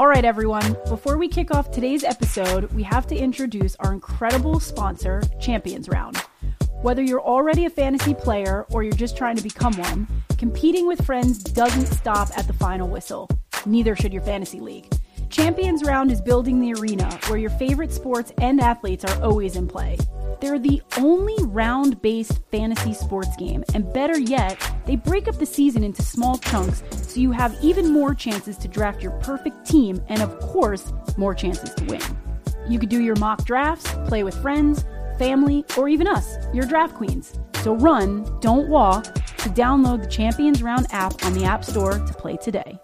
[0.00, 4.58] All right, everyone, before we kick off today's episode, we have to introduce our incredible
[4.58, 6.16] sponsor, Champions Round.
[6.80, 10.08] Whether you're already a fantasy player or you're just trying to become one,
[10.38, 13.28] competing with friends doesn't stop at the final whistle.
[13.66, 14.90] Neither should your fantasy league.
[15.28, 19.68] Champions Round is building the arena where your favorite sports and athletes are always in
[19.68, 19.98] play.
[20.40, 25.46] They're the only round based fantasy sports game, and better yet, they break up the
[25.46, 30.02] season into small chunks so you have even more chances to draft your perfect team
[30.08, 32.00] and, of course, more chances to win.
[32.68, 34.84] You could do your mock drafts, play with friends,
[35.18, 37.38] family, or even us, your draft queens.
[37.62, 42.14] So run, don't walk, to download the Champions Round app on the App Store to
[42.14, 42.80] play today.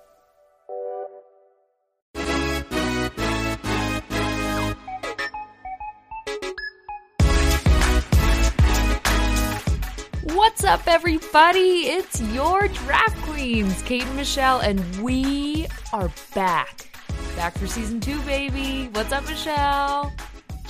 [10.66, 11.87] Up, everybody?
[11.87, 16.91] It's your draft queens, Kate and Michelle, and we are back.
[17.37, 18.89] Back for season two, baby.
[18.92, 20.12] What's up, Michelle?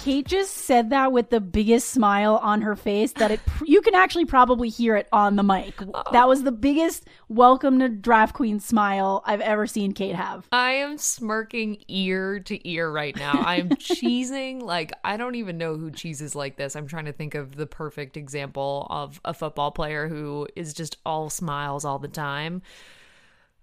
[0.06, 3.96] Kate just said that with the biggest smile on her face that it you can
[3.96, 5.74] actually probably hear it on the mic.
[5.82, 6.04] Oh.
[6.12, 10.46] That was the biggest welcome to Draft Queen smile I've ever seen Kate have.
[10.52, 13.32] I am smirking ear to ear right now.
[13.32, 16.76] I am cheesing like I don't even know who cheeses like this.
[16.76, 20.98] I'm trying to think of the perfect example of a football player who is just
[21.04, 22.62] all smiles all the time.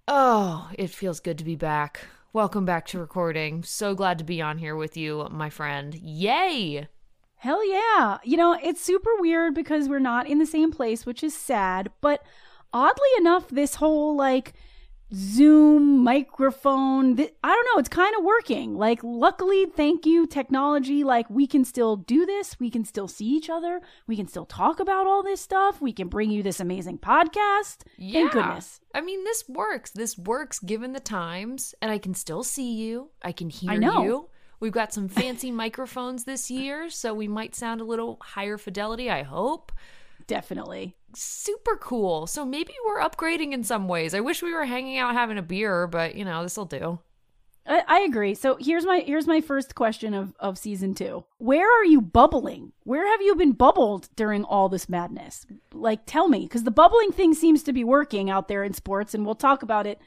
[0.10, 2.02] Oh, it feels good to be back.
[2.34, 3.62] Welcome back to recording.
[3.62, 5.94] So glad to be on here with you, my friend.
[5.94, 6.88] Yay!
[7.36, 8.18] Hell yeah.
[8.24, 11.92] You know, it's super weird because we're not in the same place, which is sad,
[12.02, 12.26] but
[12.74, 14.54] oddly enough, this whole like
[15.14, 18.76] Zoom microphone, th- I don't know, it's kind of working.
[18.76, 21.04] Like, luckily, thank you, technology.
[21.04, 22.60] Like, we can still do this.
[22.60, 23.82] We can still see each other.
[24.08, 25.82] We can still talk about all this stuff.
[25.82, 27.84] We can bring you this amazing podcast.
[27.98, 28.22] Yeah.
[28.22, 28.82] Thank goodness.
[28.96, 29.92] I mean, this works.
[29.92, 33.12] This works given the times, and I can still see you.
[33.22, 34.04] I can hear I know.
[34.04, 34.30] you.
[34.60, 39.12] We've got some fancy microphones this year, so we might sound a little higher fidelity,
[39.12, 39.72] I hope.
[40.28, 40.96] Definitely.
[41.16, 42.28] Super cool.
[42.28, 44.14] So maybe we're upgrading in some ways.
[44.14, 47.00] I wish we were hanging out having a beer, but you know, this'll do.
[47.66, 48.36] I, I agree.
[48.36, 51.24] So here's my here's my first question of of season two.
[51.38, 52.74] Where are you bubbling?
[52.84, 55.46] Where have you been bubbled during all this madness?
[55.74, 59.14] Like, tell me, because the bubbling thing seems to be working out there in sports,
[59.14, 60.00] and we'll talk about it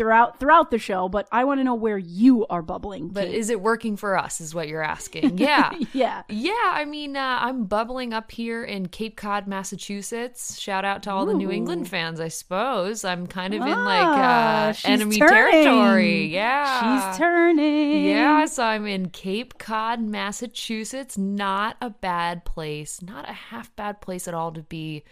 [0.00, 1.08] throughout throughout the show.
[1.10, 3.08] But I want to know where you are bubbling.
[3.08, 4.40] But is it working for us?
[4.40, 5.36] Is what you're asking.
[5.38, 5.72] Yeah.
[5.92, 10.58] yeah, Yeah, I mean, uh, I'm bubbling up here in Cape Cod, Massachusetts.
[10.58, 13.04] Shout out to all the New England fans, I suppose.
[13.04, 13.84] I'm kind of in Ah,
[14.72, 15.64] like uh, enemy turning.
[15.64, 16.26] territory.
[16.26, 17.08] Yeah.
[17.10, 18.04] she's turning.
[18.06, 21.18] Yeah, so I'm in Cape Cod, Massachusetts.
[21.18, 23.02] Not a bad place.
[23.02, 25.04] Not a half bad place at all to be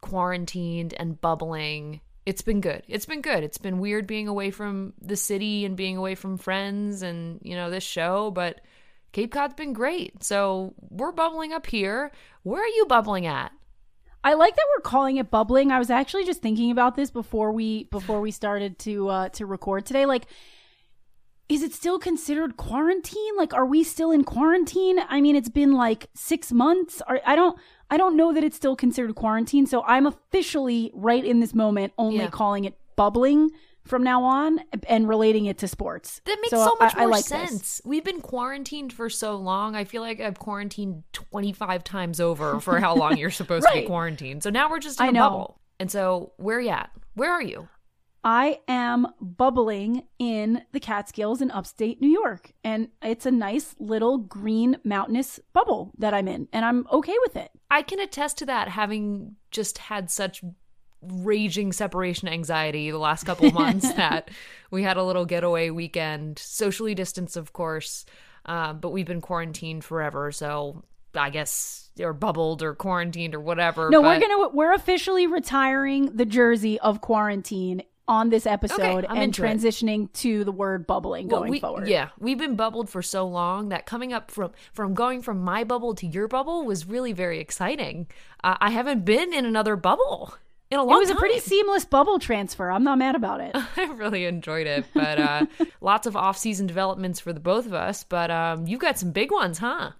[0.00, 2.00] quarantined and bubbling.
[2.26, 2.82] It's been good.
[2.88, 3.44] It's been good.
[3.44, 7.54] It's been weird being away from the city and being away from friends and, you
[7.54, 8.60] know, this show, but
[9.12, 10.24] Cape Cod's been great.
[10.24, 12.10] So we're bubbling up here.
[12.42, 13.52] Where are you bubbling at?
[14.22, 15.70] I like that we're calling it bubbling.
[15.70, 19.46] I was actually just thinking about this before we before we started to uh to
[19.46, 20.04] record today.
[20.04, 20.26] Like
[21.48, 23.36] is it still considered quarantine?
[23.36, 24.98] Like are we still in quarantine?
[25.08, 27.00] I mean, it's been like 6 months.
[27.08, 27.56] Or I don't
[27.90, 29.66] I don't know that it's still considered quarantine.
[29.66, 32.28] So I'm officially right in this moment only Yeah.
[32.30, 33.50] calling it bubbling
[33.84, 36.20] from now on and relating it to sports.
[36.24, 37.48] That makes so, So much I- I more like this.
[37.50, 37.80] sense.
[37.84, 39.76] We've been quarantined for so long.
[39.76, 43.82] I feel like I've quarantined 25 times over for how long you're supposed to be
[43.86, 44.42] quarantined.
[44.42, 45.20] So now we're just in I a know.
[45.30, 45.60] bubble.
[45.78, 46.90] And so where are you at?
[47.14, 47.68] Where are you?
[48.24, 52.52] I am bubbling in the Catskills in upstate New York.
[52.64, 56.48] And it's a nice little green mountainous bubble that I'm in.
[56.52, 57.50] And I'm okay with it.
[57.70, 60.42] I can attest to that having just had such
[61.02, 64.30] raging separation anxiety the last couple of months that
[64.70, 68.04] we had a little getaway weekend, socially distanced, of course,
[68.46, 70.32] uh, but we've been quarantined forever.
[70.32, 70.82] So
[71.14, 73.88] I guess, or bubbled or quarantined or whatever.
[73.90, 79.16] No, but- we're to, we're officially retiring the jersey of quarantine on this episode I'm
[79.16, 79.46] and into it.
[79.48, 81.88] transitioning to the word bubbling Well, going we- forward.
[81.88, 85.64] Yeah, we've been bubbled for so long that coming up from from going from my
[85.64, 88.06] bubble to your bubble was really very exciting.
[88.44, 90.34] Uh, I haven't been in another bubble
[90.70, 90.88] in a long.
[90.90, 90.96] Time.
[90.96, 92.70] It was a pretty seamless bubble transfer.
[92.70, 93.56] I'm not mad about it.
[93.76, 95.46] I really enjoyed it, but uh,
[95.80, 98.04] lots of off-season developments for the both of us.
[98.04, 99.92] But um, you've got some big ones, huh?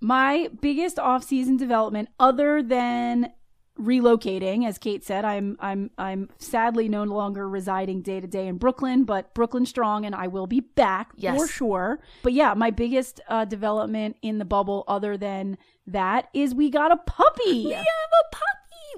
[0.00, 3.32] My biggest off-season development, other than
[3.78, 8.56] relocating, as Kate said, I'm I'm I'm sadly no longer residing day to day in
[8.58, 11.38] Brooklyn, but Brooklyn strong, and I will be back Yes.
[11.38, 12.00] for sure.
[12.22, 16.92] But yeah, my biggest uh, development in the bubble, other than that, is we got
[16.92, 17.66] a puppy.
[17.66, 18.42] We have a puppy.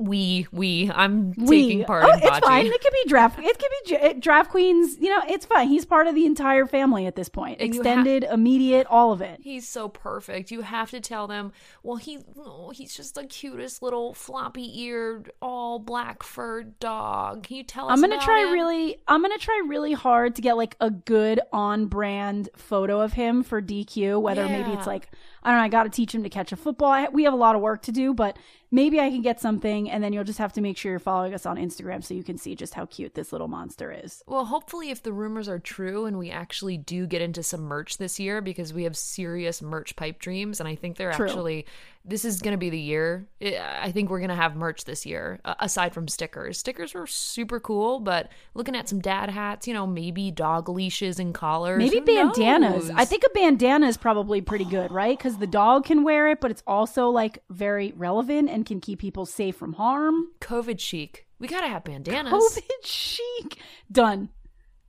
[0.01, 1.63] We we I'm We.
[1.63, 2.41] taking part oh, in it's bocce.
[2.41, 2.67] fine.
[2.67, 3.39] It could be draft.
[3.39, 4.97] It could be draft queens.
[4.99, 5.69] You know, it's fine.
[5.69, 7.61] He's part of the entire family at this point.
[7.61, 9.41] And you Extended, immediate, all of it.
[9.43, 10.51] He's so perfect.
[10.51, 11.53] You have to tell them,
[11.83, 17.45] well, he oh, he's just the cutest little floppy eared, all black furred dog.
[17.45, 17.93] Can you tell us?
[17.93, 18.53] I'm gonna try him?
[18.53, 18.99] really.
[19.07, 23.61] I'm gonna try really hard to get like a good on-brand photo of him for
[23.61, 24.21] DQ.
[24.21, 25.11] Whether maybe it's like
[25.45, 25.65] I don't know.
[25.65, 26.91] I got to teach him to catch a football.
[26.91, 28.39] I, we have a lot of work to do, but
[28.71, 31.35] maybe I can get something, and then you'll just have to make sure you're following
[31.35, 34.23] us on Instagram so you can see just how cute this little monster is.
[34.27, 37.99] Well, hopefully, if the rumors are true and we actually do get into some merch
[37.99, 41.27] this year, because we have serious merch pipe dreams, and I think they're True.
[41.27, 41.67] actually
[42.07, 43.27] this is going to be the year.
[43.43, 46.59] I think we're going to have merch this year, aside from stickers.
[46.59, 51.19] Stickers were super cool, but looking at some dad hats, you know, maybe dog leashes
[51.19, 52.89] and collars, Maybe bandanas.
[52.89, 52.91] knows?
[52.95, 55.17] I think a bandana is probably pretty good, right?
[55.17, 58.99] Because the dog can wear it, but it's also like very relevant and can keep
[58.99, 60.29] people safe from harm.
[60.43, 61.27] COVID chic.
[61.39, 62.33] We gotta have bandanas.
[62.33, 63.59] COVID chic.
[63.91, 64.29] Done.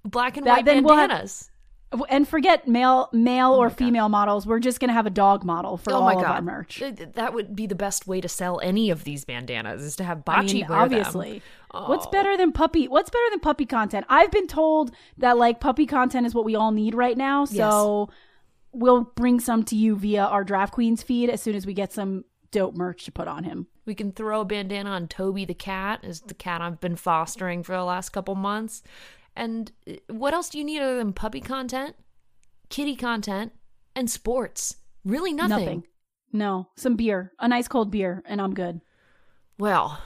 [0.03, 1.49] Black and That- white then we'll have- bandanas.
[2.09, 4.45] And forget male, male oh or female models.
[4.45, 6.81] We're just gonna have a dog model for oh all my of our merch.
[7.13, 10.23] That would be the best way to sell any of these bandanas is to have
[10.27, 11.41] I mean, wear obviously.
[11.71, 11.83] them.
[11.87, 12.09] What's Oh.
[12.11, 12.87] better than puppy?
[12.87, 14.05] What's better than puppy content?
[14.09, 17.45] I've been told that like puppy content is what we all need right now.
[17.45, 18.09] So
[18.71, 21.93] we'll bring some to you via our Draft Queens feed as soon as we get
[21.93, 23.67] some dope merch to put on him.
[23.85, 27.61] We can throw a bandana on Toby the cat, is the cat I've been fostering
[27.63, 28.81] for the last couple months.
[29.35, 31.95] And uh, what else do you need other than puppy content,
[32.69, 33.51] kitty content,
[33.95, 34.77] and sports?
[35.03, 35.59] Really nothing.
[35.59, 35.83] Nothing.
[36.31, 38.81] No, some beer, a nice cold beer, and I'm good.
[39.57, 40.01] Well,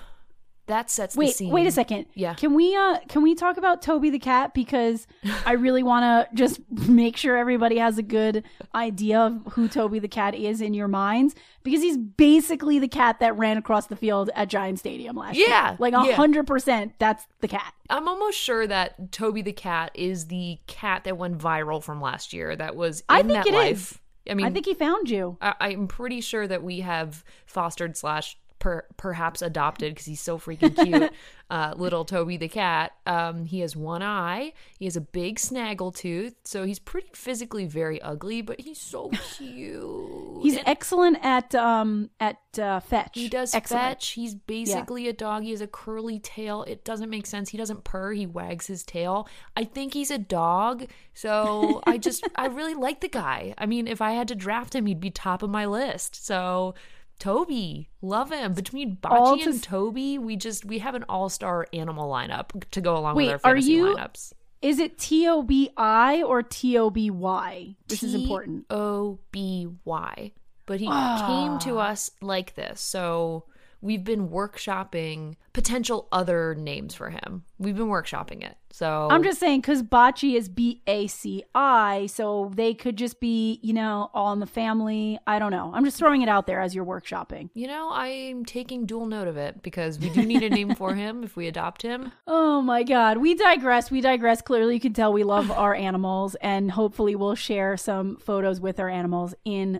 [0.70, 1.52] that sets the Wait, scene.
[1.52, 2.06] wait a second.
[2.14, 2.34] Yeah.
[2.34, 5.06] Can we uh can we talk about Toby the cat because
[5.46, 8.44] I really want to just make sure everybody has a good
[8.74, 13.20] idea of who Toby the cat is in your minds because he's basically the cat
[13.20, 15.48] that ran across the field at Giant Stadium last year.
[15.50, 16.14] Yeah, Like a yeah.
[16.16, 17.74] hundred percent that's the cat.
[17.90, 22.32] I'm almost sure that Toby the cat is the cat that went viral from last
[22.34, 22.56] year.
[22.56, 23.72] That was in I think that it life.
[23.92, 24.00] is.
[24.30, 25.38] I mean, I think he found you.
[25.42, 30.38] I, I'm pretty sure that we have fostered slash per, perhaps adopted because he's so
[30.38, 31.12] freaking cute.
[31.50, 32.92] uh, little Toby the cat.
[33.06, 34.54] Um, he has one eye.
[34.78, 39.10] He has a big snaggle tooth, so he's pretty physically very ugly, but he's so
[39.38, 40.44] cute.
[40.44, 43.12] He's And excellent at um at uh, fetch.
[43.14, 43.84] he does excellent.
[43.84, 44.10] fetch.
[44.10, 45.44] He's basically a dog.
[45.44, 46.64] He has a curly tail.
[46.64, 47.50] It doesn't make sense.
[47.50, 48.14] He doesn't purr.
[48.14, 49.28] He wags his tail.
[49.56, 50.86] I think he's a dog.
[51.14, 53.54] So I just, I really like the guy.
[53.58, 56.26] I mean, if I had to draft him, he'd be top of my list.
[56.26, 56.76] So
[57.20, 58.54] Toby, love him.
[58.54, 62.98] Between to and Toby, we just, we have an all star animal lineup to go
[62.98, 64.34] along Wait, with our are fantasy you- lineups.
[64.62, 67.76] Is it T O B I or T O B Y?
[67.88, 68.66] This is important.
[68.70, 70.32] O B Y.
[70.66, 70.88] But he
[71.28, 72.82] came to us like this.
[72.82, 73.46] So
[73.82, 77.44] we've been workshopping potential other names for him.
[77.58, 78.56] We've been workshopping it.
[78.72, 83.20] So I'm just saying because Baci is B A C I, so they could just
[83.20, 85.20] be, you know, all in the family.
[85.26, 85.72] I don't know.
[85.74, 87.50] I'm just throwing it out there as you're workshopping.
[87.56, 90.94] you know, I'm taking dual note of it because we do need a name for
[90.94, 92.12] him if we adopt him.
[92.28, 93.18] Oh my God.
[93.20, 93.90] We digress.
[93.90, 94.42] We digress.
[94.42, 98.80] Clearly, you can tell we love our animals, and hopefully, we'll share some photos with
[98.82, 99.80] our animals in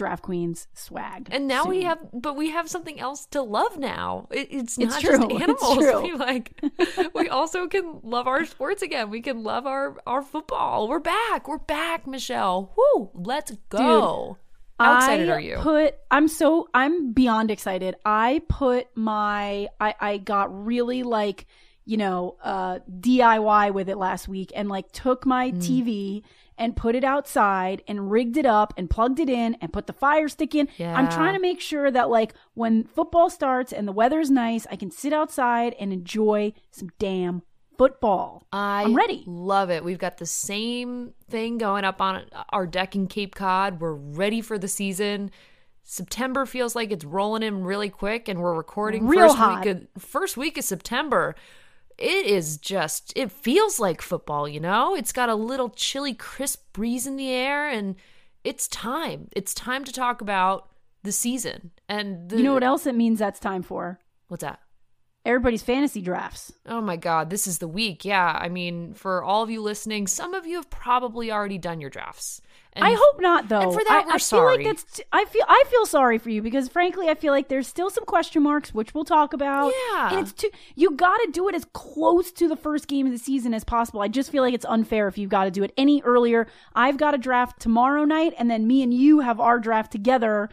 [0.00, 1.28] Draft Queens swag.
[1.30, 4.26] And now we have, but we have something else to love now.
[4.30, 5.18] It, it's It's not true.
[5.18, 6.02] just It's animals.
[6.02, 6.58] We like,
[7.14, 9.10] we also can love our sports again.
[9.10, 10.88] We can love our our football.
[10.88, 11.46] We're back.
[11.46, 12.72] We're back, Michelle.
[12.76, 13.10] Woo!
[13.14, 14.38] Let's go.
[14.78, 15.56] How excited I are you?
[15.58, 17.94] Put I'm so I'm beyond excited.
[18.06, 21.46] I put my I I got really like
[21.84, 25.58] you know uh DIY with it last week and like took my Mm.
[25.58, 26.22] TV
[26.60, 29.92] and put it outside and rigged it up and plugged it in and put the
[29.92, 30.68] fire stick in.
[30.78, 34.76] I'm trying to make sure that like when football starts and the weather's nice, I
[34.76, 37.42] can sit outside and enjoy some damn
[37.78, 38.46] football.
[38.52, 39.24] I I'm ready.
[39.26, 39.82] Love it.
[39.82, 43.80] We've got the same thing going up on our deck in Cape Cod.
[43.80, 45.30] We're ready for the season.
[45.82, 49.64] September feels like it's rolling in really quick, and we're recording Real first hot.
[49.64, 51.34] week of first week of September.
[52.00, 54.94] It is just it feels like football, you know?
[54.94, 57.96] It's got a little chilly, crisp breeze in the air, and
[58.42, 59.28] it's time.
[59.36, 60.70] It's time to talk about
[61.02, 61.72] the season.
[61.88, 64.00] And the, You know what else it means that's time for?
[64.28, 64.60] What's that?
[65.24, 66.50] Everybody's fantasy drafts.
[66.64, 68.06] Oh my God, this is the week.
[68.06, 71.80] Yeah, I mean, for all of you listening, some of you have probably already done
[71.80, 72.40] your drafts.
[72.72, 73.60] And I hope not, though.
[73.62, 74.56] and for that, I, we're I feel sorry.
[74.58, 74.84] like that's.
[74.84, 75.44] T- I feel.
[75.46, 78.72] I feel sorry for you because, frankly, I feel like there's still some question marks,
[78.72, 79.72] which we'll talk about.
[79.90, 80.10] Yeah.
[80.12, 80.50] and it's too.
[80.76, 83.64] You got to do it as close to the first game of the season as
[83.64, 84.00] possible.
[84.00, 86.46] I just feel like it's unfair if you've got to do it any earlier.
[86.74, 90.48] I've got a draft tomorrow night, and then me and you have our draft together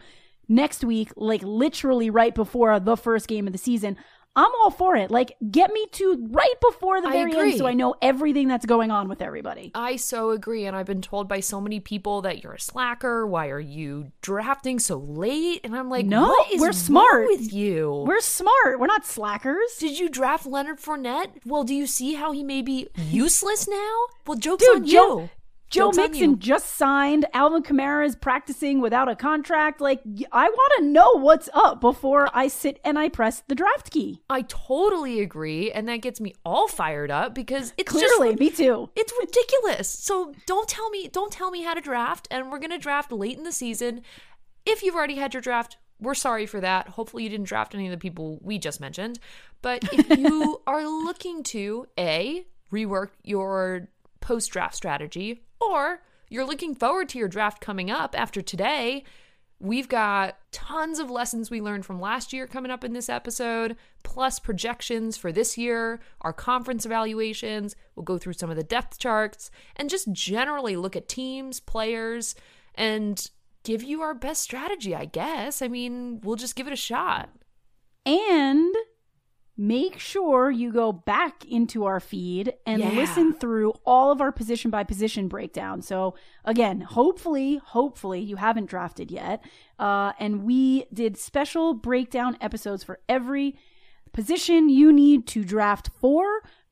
[0.48, 3.96] next week, like literally right before the first game of the season,
[4.38, 5.10] I'm all for it.
[5.10, 7.50] Like, get me to right before the I very agree.
[7.50, 9.72] end so I know everything that's going on with everybody.
[9.74, 10.64] I so agree.
[10.64, 13.26] And I've been told by so many people that you're a slacker.
[13.26, 15.62] Why are you drafting so late?
[15.64, 17.26] And I'm like, No, what is we're smart.
[17.26, 18.04] with you.
[18.06, 18.78] We're smart.
[18.78, 19.76] We're not slackers.
[19.80, 21.30] Did you draft Leonard Fournette?
[21.44, 23.10] Well, do you see how he may be mm-hmm.
[23.10, 24.06] useless now?
[24.24, 24.92] Well, joke's Dude, on you.
[24.92, 25.30] Joe
[25.70, 27.26] Joke's on Mixon just signed.
[27.34, 29.80] Alvin Kamara is practicing without a contract.
[29.80, 30.00] Like,
[30.32, 34.22] I want to know what's up before I sit and I press the draft key.
[34.30, 38.50] I totally agree, and that gets me all fired up because it's Clearly, just me
[38.50, 38.88] too.
[38.96, 39.88] it's ridiculous.
[39.88, 43.36] So don't tell me don't tell me how to draft, and we're gonna draft late
[43.36, 44.02] in the season.
[44.64, 46.88] If you've already had your draft, we're sorry for that.
[46.90, 49.18] Hopefully you didn't draft any of the people we just mentioned.
[49.62, 53.88] But if you are looking to A, rework your
[54.20, 59.04] post draft strategy, or you're looking forward to your draft coming up after today,
[59.60, 63.76] We've got tons of lessons we learned from last year coming up in this episode,
[64.04, 67.74] plus projections for this year, our conference evaluations.
[67.96, 72.36] We'll go through some of the depth charts and just generally look at teams, players,
[72.76, 73.28] and
[73.64, 75.60] give you our best strategy, I guess.
[75.60, 77.28] I mean, we'll just give it a shot.
[78.06, 78.72] And
[79.60, 82.90] make sure you go back into our feed and Yeah.
[82.92, 85.82] listen through all of our position by position breakdown.
[85.82, 89.44] So again, hopefully, hopefully you haven't drafted yet.
[89.76, 93.56] Uh, and we did special breakdown episodes for every
[94.12, 96.24] position you need to draft for.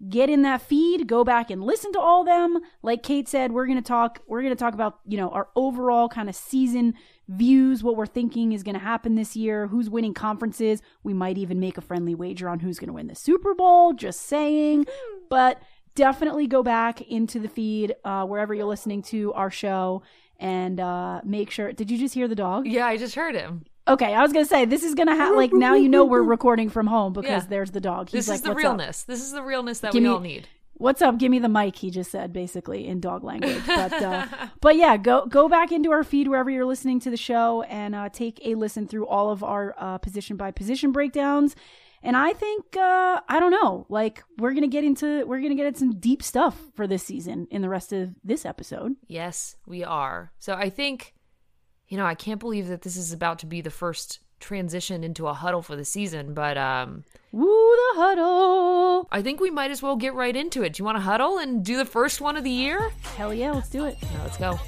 [0.09, 2.59] Get in that feed, go back and listen to all them.
[2.83, 5.49] Like Kate said, we're going to talk we're going to talk about, you know, our
[5.57, 6.95] overall kind of season
[7.28, 10.80] views, what we're thinking is going to happen this year, who's winning conferences.
[11.02, 13.92] We might even make a friendly wager on who's going to win the Super Bowl,
[13.92, 14.87] just saying.
[15.28, 15.61] But
[15.95, 20.02] definitely go back into the feed uh, wherever you're listening to our show
[20.38, 21.73] and uh, make sure.
[21.73, 22.66] Did you just hear the dog?
[22.66, 23.64] Yeah, I just heard him.
[23.88, 26.68] Okay, I was gonna say this is gonna have like now you know we're recording
[26.71, 27.49] from home because Yeah.
[27.49, 28.09] there's the dog.
[28.11, 29.02] He's This like, is the "What's up?" realness.
[29.04, 30.49] This is the realness that Give we me- all need.
[30.78, 31.16] What's up?
[31.16, 31.76] Give me the mic.
[31.76, 33.62] He just said basically in dog language.
[33.66, 34.26] But uh,
[34.61, 37.95] but yeah, go go back into our feed wherever you're listening to the show and
[37.95, 41.56] uh, take a listen through all of our uh, position by position breakdowns.
[42.02, 45.66] And I think uh, I don't know, like we're gonna get into we're gonna get
[45.66, 48.97] into some deep stuff for this season in the rest of this episode.
[49.09, 50.33] Yes, we are.
[50.38, 51.14] So I think,
[51.88, 55.26] you know, I can't believe that this is about to be the first transition into
[55.26, 59.09] a huddle for the season, but um Woo the huddle!
[59.12, 60.73] I think we might as well get right into it.
[60.75, 62.90] Do you want to huddle and do the first one of the year?
[63.16, 63.99] Hell yeah, let's do it.
[64.00, 64.59] Yeah, let's go.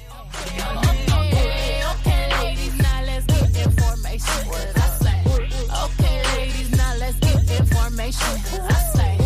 [1.15, 4.47] Okay, okay, ladies, now let's get information.
[4.49, 5.23] What I say.
[5.85, 8.27] Okay, ladies, now let's get information.
[8.27, 9.17] I say.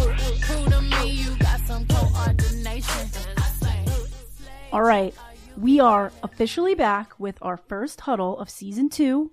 [0.41, 3.09] Prove to me you got some coordination.
[3.37, 3.85] I say.
[4.71, 5.13] All right,
[5.57, 9.31] we are officially back with our first huddle of season two.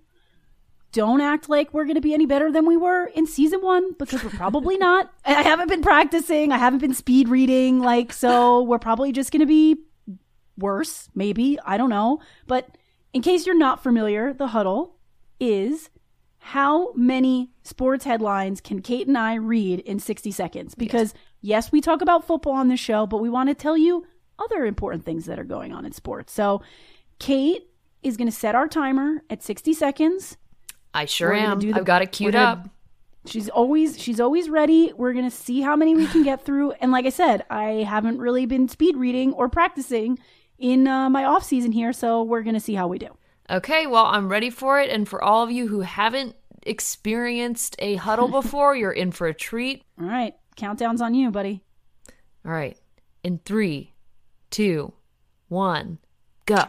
[0.93, 3.93] Don't act like we're going to be any better than we were in season one
[3.95, 5.13] because we're probably not.
[5.25, 6.53] I haven't been practicing.
[6.53, 7.81] I haven't been speed reading.
[7.81, 9.77] Like, so we're probably just going to be
[10.59, 11.59] worse, maybe.
[11.65, 12.21] I don't know.
[12.47, 12.77] But
[13.13, 14.97] in case you're not familiar, the huddle
[15.39, 15.91] is
[16.39, 20.75] how many sports headlines can Kate and I read in 60 seconds?
[20.75, 24.07] Because, yes, we talk about football on this show, but we want to tell you
[24.39, 26.33] other important things that are going on in sports.
[26.33, 26.63] So,
[27.19, 27.69] Kate
[28.03, 30.39] is going to set our timer at 60 seconds.
[30.95, 31.61] I sure am.
[31.61, 32.69] the- I've got it queued up.
[33.27, 34.93] She's always she's always ready.
[34.97, 36.73] We're gonna see how many we can get through.
[36.73, 40.19] And like I said, I haven't really been speed reading or practicing
[40.59, 43.09] in uh, my off season here, so we're gonna see how we do.
[43.51, 44.89] Okay, well, I'm ready for it.
[44.91, 49.35] And for all of you who haven't experienced a huddle before, you're in for a
[49.35, 49.85] treat.
[50.01, 51.63] All right, countdown's on you, buddy.
[52.45, 52.77] All right.
[53.23, 53.93] In three,
[54.51, 54.95] two,
[55.49, 55.99] one,
[56.47, 56.65] go.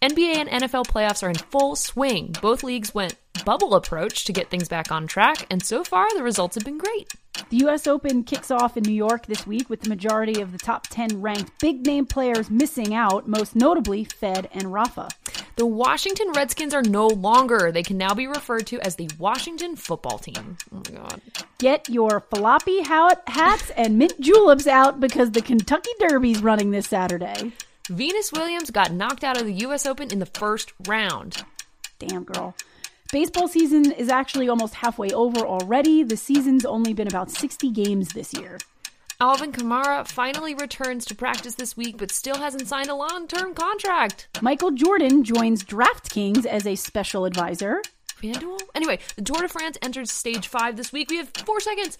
[0.00, 2.36] NBA and NFL playoffs are in full swing.
[2.40, 6.22] Both leagues went bubble approach to get things back on track, and so far the
[6.22, 7.12] results have been great.
[7.50, 7.86] The U.S.
[7.86, 11.20] Open kicks off in New York this week with the majority of the top 10
[11.20, 15.08] ranked big name players missing out, most notably Fed and Rafa.
[15.56, 17.72] The Washington Redskins are no longer.
[17.72, 20.56] They can now be referred to as the Washington football team.
[20.72, 21.20] Oh my god.
[21.58, 26.88] Get your floppy hat- hats and mint juleps out because the Kentucky Derby's running this
[26.88, 27.52] Saturday.
[27.88, 31.42] Venus Williams got knocked out of the US Open in the first round.
[31.98, 32.54] Damn, girl.
[33.10, 36.02] Baseball season is actually almost halfway over already.
[36.02, 38.58] The season's only been about 60 games this year.
[39.18, 43.54] Alvin Kamara finally returns to practice this week, but still hasn't signed a long term
[43.54, 44.28] contract.
[44.42, 47.80] Michael Jordan joins DraftKings as a special advisor.
[48.22, 48.60] FanDuel?
[48.74, 51.08] Anyway, the Tour de France enters stage five this week.
[51.08, 51.96] We have four seconds.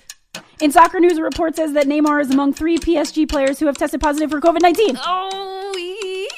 [0.61, 3.79] In soccer news, a report says that Neymar is among three PSG players who have
[3.79, 4.99] tested positive for COVID 19.
[5.03, 6.29] Oh, we,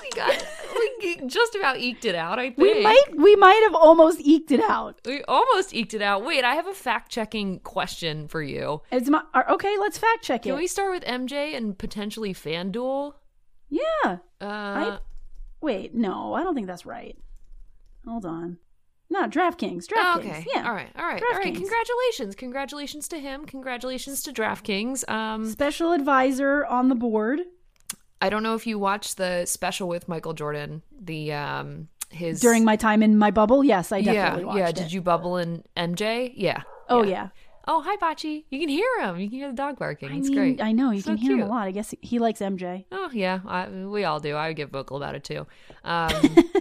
[0.00, 0.59] we got we
[1.02, 2.38] we just about eked it out.
[2.38, 5.00] I think We might we might have almost eked it out.
[5.04, 6.24] We almost eked it out.
[6.24, 8.82] Wait, I have a fact checking question for you.
[8.92, 9.76] It's my okay.
[9.78, 10.50] Let's fact check it.
[10.50, 13.14] Can we start with MJ and potentially FanDuel?
[13.68, 14.18] yeah.
[14.40, 14.98] Uh,
[15.60, 17.16] Wait, no, I don't think that's right.
[18.06, 18.58] Hold on.
[19.10, 19.86] No, DraftKings.
[19.92, 20.18] oh, DraftKings.
[20.18, 20.46] okay.
[20.54, 20.66] Yeah.
[20.66, 20.88] All right.
[20.96, 21.20] All right.
[21.20, 21.54] All right.
[21.54, 22.36] Congratulations.
[22.36, 23.44] Congratulations to him.
[23.44, 25.08] Congratulations to DraftKings.
[25.10, 27.40] Um, Special advisor on the board
[28.20, 30.82] I don't know if you watched the special with Michael Jordan.
[31.00, 33.64] The um, his during my time in my bubble.
[33.64, 34.68] Yes, I yeah definitely watched yeah.
[34.68, 34.74] it.
[34.76, 36.32] Did you bubble in MJ?
[36.34, 36.62] Yeah.
[36.88, 37.10] Oh yeah.
[37.10, 37.28] yeah.
[37.68, 38.44] Oh hi Baci.
[38.50, 39.18] You can hear him.
[39.20, 40.10] You can hear the dog barking.
[40.10, 40.60] I It's mean, great.
[40.62, 41.66] I know you So can hear him a lot.
[41.66, 42.84] I guess he likes MJ.
[42.90, 44.34] Oh yeah, I, we all do.
[44.34, 45.46] I would get vocal about it too.
[45.84, 46.10] Um,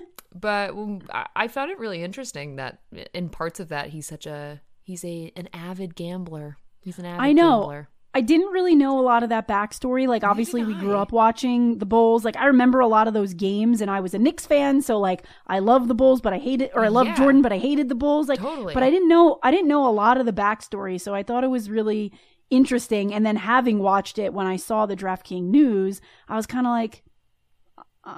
[0.36, 0.74] but
[1.12, 2.80] I- I found it really interesting that
[3.14, 6.58] in parts of that he's such a he's a an avid gambler.
[6.82, 7.60] He's an avid I know.
[7.62, 7.90] gambler.
[8.20, 10.06] I didn't really know a lot of that backstory.
[10.08, 12.26] Like, obviously, we grew up watching the Bulls.
[12.26, 15.00] Like, I remember a lot of those games, and I was a Knicks fan, so
[15.00, 17.16] like, I love the Bulls, but I hated, or I love Yeah.
[17.16, 18.28] Jordan, but I hated the Bulls.
[18.28, 18.74] Like, Totally.
[18.74, 21.46] but I didn't know, I didn't know a lot of the backstory, so I thought
[21.46, 22.12] it was really
[22.50, 23.14] interesting.
[23.14, 26.72] And then having watched it when I saw the DraftKings news, I was kind of
[26.72, 27.04] like,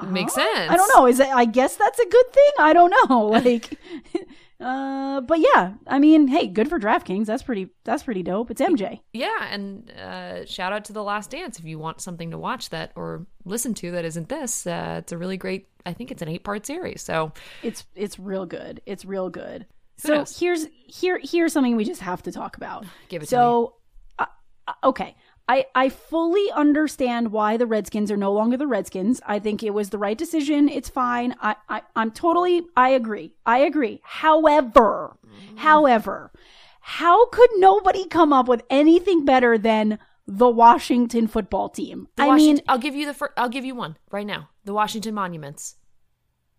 [0.08, 0.42] Makes huh?
[0.56, 0.72] sense.
[0.72, 1.06] I don't know.
[1.06, 2.52] Is it, I guess that's a good thing.
[2.60, 3.26] I don't know.
[3.42, 3.78] Like,
[4.62, 7.26] uh, but yeah, I mean, hey, good for DraftKings.
[7.26, 7.70] That's pretty.
[7.84, 8.52] That's pretty dope.
[8.52, 9.00] It's MJ.
[9.14, 12.70] Yeah, and uh, shout out to The Last Dance if you want something to watch
[12.70, 14.68] that or listen to that isn't this.
[14.68, 15.68] Uh, it's a really great.
[15.86, 17.02] I think it's an eight part series.
[17.02, 18.82] So It's it's real good.
[18.86, 19.66] It's real good.
[19.98, 22.86] So here's here here's something we just have to talk about.
[23.10, 23.76] Give it to so,
[24.18, 24.26] uh,
[24.68, 25.16] uh, okay,
[25.54, 29.22] I I fully understand why the Redskins are no longer the Redskins.
[29.26, 30.70] I think it was the right decision.
[30.70, 31.36] It's fine.
[31.42, 33.34] I, I I'm totally I agree.
[33.46, 34.00] I agree.
[34.04, 35.58] However, Mm-hmm.
[35.58, 36.32] however,
[36.82, 42.08] how could nobody come up with anything better than the Washington football team?
[42.18, 44.50] The I Washington, mean, I'll give you the fir- I'll give you one right now.
[44.66, 45.76] The Washington Monuments.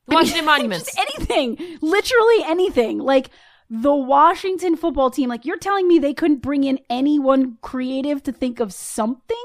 [0.08, 0.90] The Washington Monuments.
[0.98, 1.58] Anything.
[1.82, 2.98] Literally anything.
[2.98, 3.28] Like
[3.74, 8.30] the Washington football team, like you're telling me they couldn't bring in anyone creative to
[8.30, 9.36] think of something?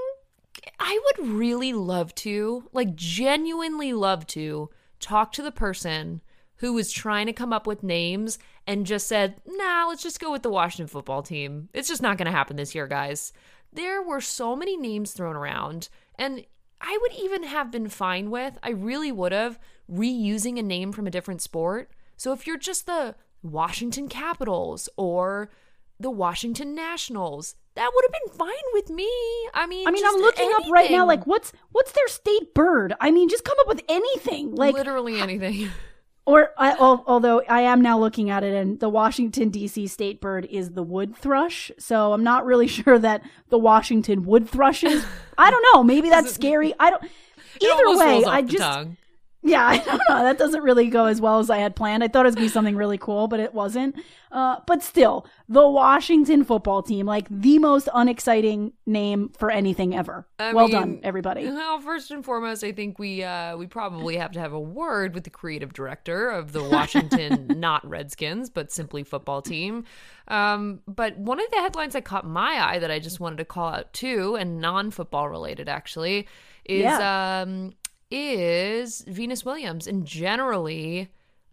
[0.82, 6.22] I would really love to, like, genuinely love to talk to the person
[6.58, 10.30] who was trying to come up with names and just said, nah, let's just go
[10.30, 11.70] with the Washington football team.
[11.74, 13.32] It's just not going to happen this year, guys.
[13.72, 16.46] There were so many names thrown around, and
[16.82, 19.58] I would even have been fine with, I really would have,
[19.90, 21.92] reusing a name from a different sport.
[22.18, 25.50] So if you're just the Washington Capitals or
[26.00, 29.10] the Washington Nationals, that would have been fine with me.
[29.54, 32.54] I mean, I mean, just I'm looking up right now, like what's what's their state
[32.54, 32.94] bird?
[33.00, 34.56] I mean, just come up with anything.
[34.56, 35.70] Like literally anything.
[36.28, 40.46] or I, although I am now looking at it and the Washington DC state bird
[40.46, 41.72] is the wood thrush.
[41.80, 45.06] So I'm not really sure that the Washington wood thrushes.
[45.38, 45.84] I don't know.
[45.84, 46.74] Maybe that's scary.
[46.80, 47.04] I don't
[47.62, 48.98] It Either way, I just tongue.
[49.48, 50.24] Yeah, I don't know.
[50.24, 52.04] That doesn't really go as well as I had planned.
[52.04, 53.96] I thought it was going to be something really cool, but it wasn't.
[54.30, 60.28] Uh, but still, the Washington football team, like the most unexciting name for anything ever.
[60.38, 61.46] I well mean, done, everybody.
[61.46, 65.14] Well, first and foremost, I think we uh, we probably have to have a word
[65.14, 69.86] with the creative director of the Washington, not Redskins, but simply football team.
[70.28, 73.46] Um, but one of the headlines that caught my eye that I just wanted to
[73.46, 76.28] call out too, and non-football related actually,
[76.66, 77.74] is um,
[78.10, 81.10] is Venus Williams and generally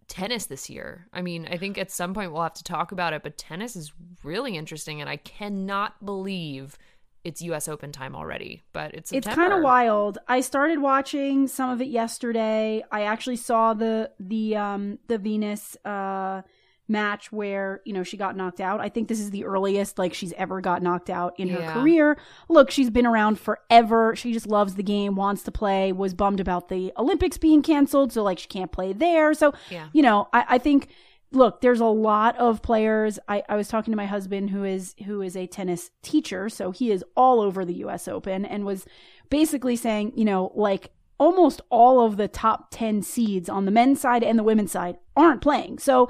[0.07, 1.07] tennis this year.
[1.13, 3.75] I mean, I think at some point we'll have to talk about it, but tennis
[3.75, 3.91] is
[4.23, 6.77] really interesting, and I cannot believe
[7.23, 7.67] it's U.S.
[7.67, 8.63] Open time already.
[8.71, 10.19] But it's It's kind of wild.
[10.27, 12.83] I started watching some of it yesterday.
[12.91, 16.43] I actually saw the the um the Venus uh
[16.87, 18.79] match where, you know, she got knocked out.
[18.79, 21.73] I think this is the earliest like she's ever got knocked out in her Yeah.
[21.73, 22.17] career.
[22.47, 24.15] Look, she's been around forever.
[24.15, 28.13] She just loves the game, wants to play, was bummed about the Olympics being canceled,
[28.13, 29.33] so like she can't play there.
[29.33, 29.87] So, Yeah.
[29.93, 30.89] you know, I, I think
[31.31, 34.95] look there's a lot of players I, I was talking to my husband who is
[35.05, 38.85] who is a tennis teacher so he is all over the us open and was
[39.29, 43.99] basically saying you know like almost all of the top 10 seeds on the men's
[43.99, 46.07] side and the women's side aren't playing so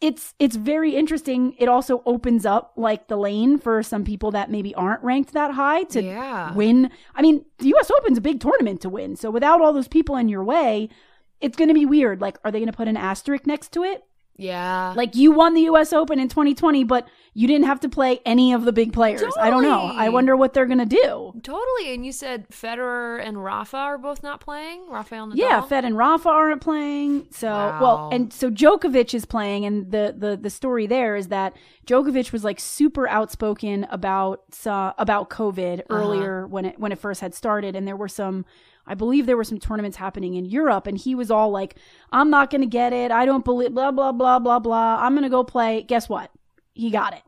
[0.00, 1.54] it's it's very interesting.
[1.58, 5.52] It also opens up like the lane for some people that maybe aren't ranked that
[5.52, 6.54] high to Yeah.
[6.54, 6.90] win.
[7.14, 9.16] I mean the us open's a big tournament to win.
[9.16, 10.88] So without all those people in your way
[11.40, 12.20] it's going to be weird.
[12.20, 14.04] Like are they going to put an asterisk next to it
[14.36, 14.94] Yeah.
[14.96, 18.52] like you won the US Open in 2020, but you didn't have to play any
[18.54, 19.22] of the big players.
[19.38, 19.82] I don't know.
[19.94, 21.32] I wonder what they're going to do.
[21.42, 21.94] Totally.
[21.94, 24.88] And you said Federer and Rafa are both not playing?
[24.88, 25.36] Rafael Nadal?
[25.36, 27.26] Yeah, Fed and Rafa aren't playing.
[27.30, 27.80] So, Wow.
[27.80, 31.54] well, and so Djokovic is playing and the the the story there is that
[31.86, 35.94] Djokovic was like super outspoken about uh, about COVID Uh-huh.
[35.94, 38.44] earlier when it when it first had started and there were some
[38.90, 41.76] I believe there were some tournaments happening in Europe, and he was all like,
[42.10, 43.12] I'm not going to get it.
[43.12, 44.98] I don't believe, blah, blah, blah, blah, blah.
[45.00, 45.82] I'm going to go play.
[45.82, 46.32] Guess what?
[46.74, 47.22] He got it.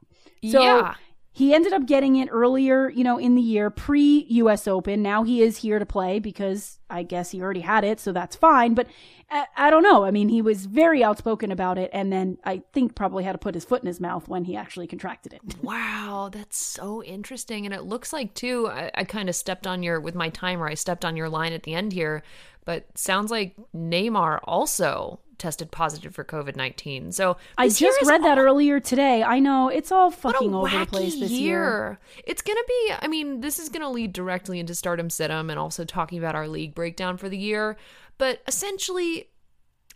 [0.51, 0.95] So yeah.
[1.35, 5.03] He ended up getting it earlier, you know, in the year pre US Open.
[5.03, 8.37] Now he is here to play because I guess he already had it, so that's
[8.37, 8.75] fine.
[8.75, 8.87] But
[9.31, 10.05] I, I don't know.
[10.05, 13.39] I mean, he was very outspoken about it, and then I think probably had to
[13.39, 15.41] put his foot in his mouth when he actually contracted it.
[15.63, 17.65] Wow, that's so interesting.
[17.65, 20.67] And it looks like, too, I, I kind of stepped on your, with my timer,
[20.67, 22.23] I stepped on your line at the end here,
[22.65, 27.11] but sounds like Neymar also tested positive for COVID 19.
[27.11, 29.25] So I just read that earlier today.
[29.25, 31.99] I know it's all fucking over the place this year.
[32.25, 35.11] It's going to be, I mean, this is going to lead directly into Start 'em
[35.11, 37.77] Sit 'em and also talking about our league breakdown for the year.
[38.19, 39.31] But essentially,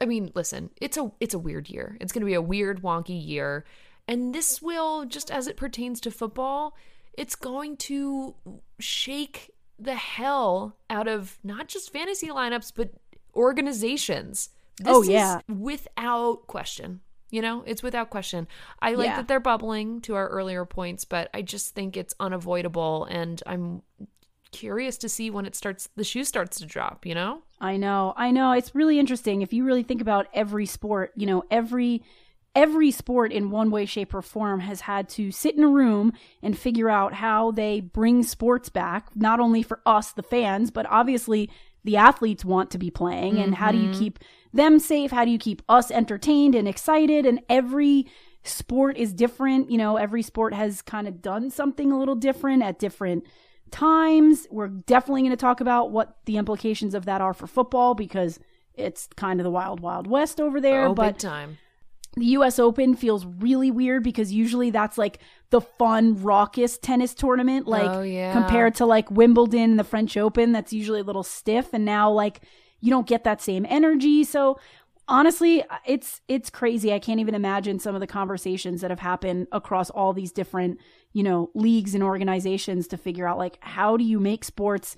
[0.00, 1.96] I mean, listen, it's a it's a weird year.
[2.00, 3.64] It's going to be a weird, wonky year.
[4.09, 6.76] And this will, just as it pertains to football,
[7.16, 8.35] it's going to
[8.80, 12.90] shake the hell out of not just fantasy lineups, but
[13.37, 14.50] organizations.
[14.78, 15.40] This Oh, is yeah.
[15.48, 17.00] without question.
[17.30, 18.46] You know, it's without question.
[18.80, 19.16] I like Yeah.
[19.16, 23.82] that they're bubbling to our earlier points, but I just think it's unavoidable and I'm
[24.52, 27.42] curious to see when it starts the shoe starts to drop, you know?
[27.60, 28.14] I know.
[28.16, 28.52] I know.
[28.52, 32.02] It's really interesting if you really think about every sport, you know, every
[32.54, 36.12] every sport in one way shape or form has had to sit in a room
[36.42, 40.86] and figure out how they bring sports back, not only for us the fans, but
[40.88, 41.50] obviously
[41.84, 43.98] the athletes want to be playing and how do you mm-hmm.
[43.98, 44.18] keep
[44.56, 45.10] them safe?
[45.10, 47.24] How do you keep us entertained and excited?
[47.26, 48.06] And every
[48.42, 52.62] sport is different, you know, every sport has kind of done something a little different
[52.62, 53.24] at different
[53.70, 54.46] times.
[54.50, 58.38] We're definitely going to talk about what the implications of that are for football because
[58.74, 60.86] it's kind of the wild, wild west over there.
[60.86, 61.58] oh, but big time.
[62.16, 65.18] the US Open feels really weird because usually that's like
[65.50, 67.66] the fun, raucous tennis tournament.
[67.66, 68.32] Like Oh, yeah.
[68.32, 71.70] compared to like Wimbledon and the French Open, that's usually a little stiff.
[71.72, 72.42] And now like
[72.80, 74.24] you don't get that same energy.
[74.24, 74.58] So
[75.08, 76.92] honestly, it's it's crazy.
[76.92, 80.78] I can't even imagine some of the conversations that have happened across all these different,
[81.12, 84.96] you know, leagues and organizations to figure out like how do you make sports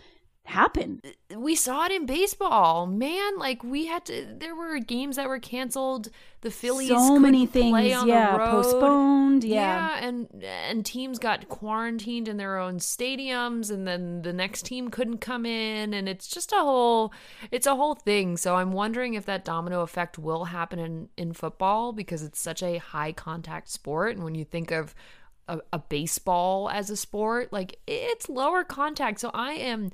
[0.49, 1.01] happen?
[1.37, 3.39] we saw it in baseball, man.
[3.39, 4.27] Like we had to.
[4.39, 6.09] There were games that were canceled.
[6.41, 8.51] The Phillies so many things, on yeah, the road.
[8.51, 9.99] postponed, yeah.
[10.01, 14.89] yeah, and and teams got quarantined in their own stadiums, and then the next team
[14.89, 17.13] couldn't come in, and it's just a whole,
[17.51, 18.37] it's a whole thing.
[18.37, 22.63] So I'm wondering if that domino effect will happen in in football because it's such
[22.63, 24.95] a high contact sport, and when you think of
[25.49, 29.19] a, a baseball as a sport, like it's lower contact.
[29.21, 29.91] So I am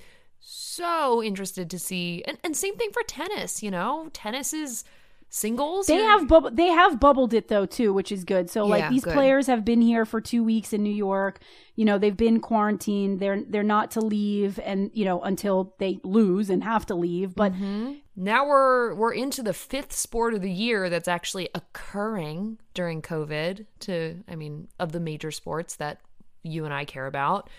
[0.46, 4.84] so interested to see and, and same thing for tennis you know tennis is
[5.30, 8.48] singles They You're- have bub- they have bubbled it though too, which is good.
[8.50, 9.14] So like these good.
[9.14, 11.40] players have been here for 2 weeks in New York.
[11.74, 13.18] You know, they've been quarantined.
[13.18, 17.34] They're they're not to leave and you know until they lose and have to leave.
[17.34, 17.94] But Mm-hmm.
[18.14, 23.66] now we're we're into the fifth sport of the year that's actually occurring during covid
[23.80, 25.98] to i mean of the major sports that
[26.44, 27.50] you and i care about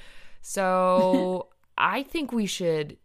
[0.42, 2.98] so i think we should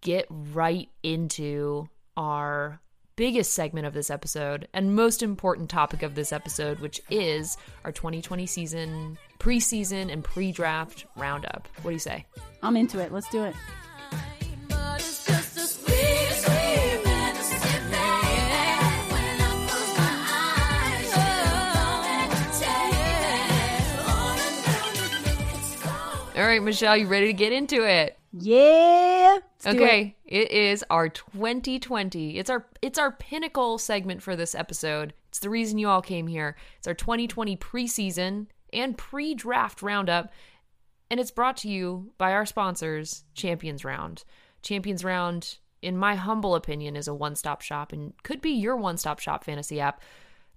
[0.00, 2.80] get right into our
[3.16, 7.92] biggest segment of this episode and most important topic of this episode which is our
[7.92, 12.24] 2020 season preseason and pre-draft roundup what do you say
[12.64, 13.12] I'm into it.
[13.12, 13.54] Let's do it.
[26.44, 29.38] All right michelle you ready to get into it Yeah.
[29.62, 29.74] Do it.
[29.76, 32.36] okay, it is our 2020.
[32.36, 35.14] It's our it's our pinnacle segment for this episode.
[35.28, 36.56] It's the reason you all came here.
[36.78, 40.32] It's our 2020 preseason and pre-draft roundup,
[41.10, 44.24] and it's brought to you by our sponsors, Champions Round.
[44.62, 49.20] Champions Round, in my humble opinion, is a one-stop shop and could be your one-stop
[49.20, 50.00] shop fantasy app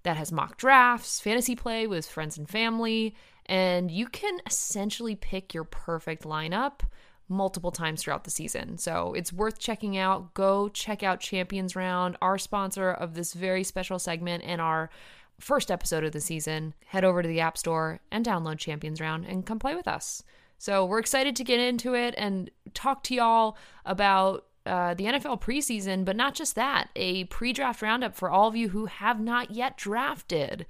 [0.02, 3.14] that has mock drafts, fantasy play with friends and family,
[3.48, 6.80] and you can essentially pick your perfect lineup
[7.28, 8.78] multiple times throughout the season.
[8.78, 10.34] So it's worth checking out.
[10.34, 14.90] Go check out Champions Round, our sponsor of this very special segment and our
[15.38, 16.74] first episode of the season.
[16.86, 20.22] Head over to the App Store and download Champions Round and come play with us.
[20.58, 25.40] So we're excited to get into it and talk to y'all about uh, the NFL
[25.40, 29.20] preseason, but not just that, a pre draft roundup for all of you who have
[29.20, 30.66] not yet drafted.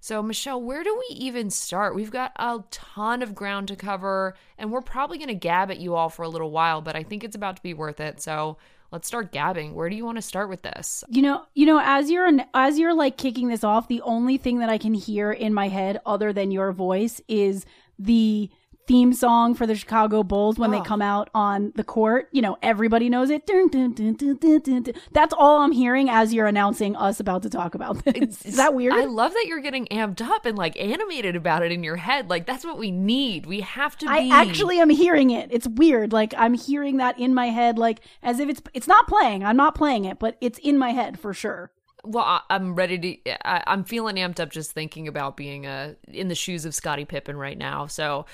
[0.00, 1.94] So, Michelle, where do we even start?
[1.94, 5.78] We've got a ton of ground to cover, and we're probably going to gab at
[5.78, 8.20] you all for a little while, but I think it's about to be worth it.
[8.20, 8.58] So,
[8.92, 9.74] let's start gabbing.
[9.74, 11.02] Where do you want to start with this?
[11.08, 14.58] You know, you know, as you're as you're like kicking this off, the only thing
[14.60, 17.66] that I can hear in my head other than your voice is
[17.98, 18.50] the
[18.86, 20.82] theme song for the Chicago Bulls when they Oh.
[20.82, 22.28] come out on the court.
[22.32, 23.46] You know, everybody knows it.
[23.46, 24.84] Dun, dun, dun.
[25.12, 28.44] That's all I'm hearing as you're announcing us about to talk about this.
[28.44, 28.94] Is that weird?
[28.94, 32.30] I love that you're getting amped up and like animated about it in your head.
[32.30, 33.46] Like that's what we need.
[33.46, 34.12] We have to Be...
[34.12, 35.48] I actually am hearing it.
[35.52, 36.12] It's weird.
[36.12, 39.44] Like I'm hearing that in my head, like as if it's it's not playing.
[39.44, 41.72] I'm not playing it, but it's in my head for sure.
[42.04, 43.48] Well, I'm ready to.
[43.48, 47.04] I, I'm feeling amped up just thinking about being uh, in the shoes of Scottie
[47.04, 47.86] Pippen right now.
[47.86, 48.26] So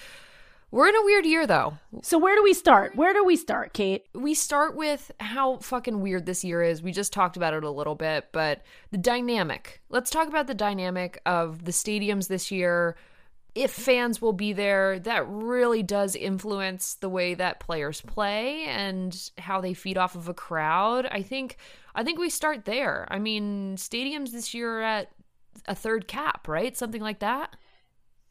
[0.72, 1.74] we're in a weird year, though.
[2.02, 2.96] So where do we start?
[2.96, 4.06] Where do we start, Kate?
[4.14, 6.82] We start with how fucking weird this year is.
[6.82, 9.82] We just talked about it a little bit, but the dynamic.
[9.90, 12.96] Let's talk about the dynamic of the stadiums this year.
[13.54, 19.30] If fans will be there, that really does influence the way that players play and
[19.36, 21.04] how they feed off of a crowd.
[21.04, 21.58] I think
[21.94, 23.06] I think we start there.
[23.10, 25.12] I mean, stadiums this year are at
[25.66, 26.74] a third cap, right?
[26.74, 27.56] Something like that.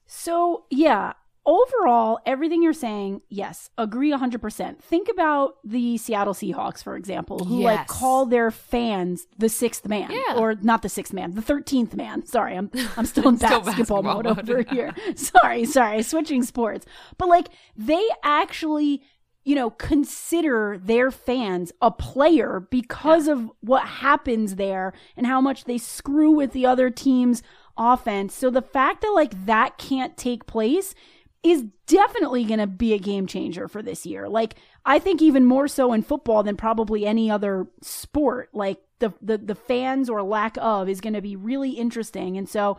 [0.08, 1.14] So, yeah,
[1.52, 4.80] overall, everything you're saying, yes, agree 100%.
[4.80, 10.12] Think about the Seattle Seahawks, for example, who like call their fans the sixth man.
[10.12, 10.38] Yeah.
[10.38, 12.26] Or not the sixth man, the 13th man.
[12.26, 14.50] Sorry, I'm, I'm still in Still basketball, basketball mode mode.
[14.50, 14.94] over here.
[15.16, 16.86] Sorry, sorry, switching sports.
[17.18, 19.02] But like, they actually.
[19.44, 25.64] You know, consider their fans a player because of what happens there and how much
[25.64, 27.42] they screw with the other team's
[27.76, 28.36] offense.
[28.36, 30.94] So the fact that like that can't take place
[31.44, 34.30] is definitely going to be a game changer for this year.
[34.30, 38.50] Like I think even more so in football than probably any other sport.
[38.54, 42.38] Like the the the fans or lack of is going to be really interesting.
[42.38, 42.78] And so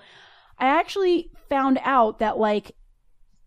[0.59, 2.73] I actually found out that like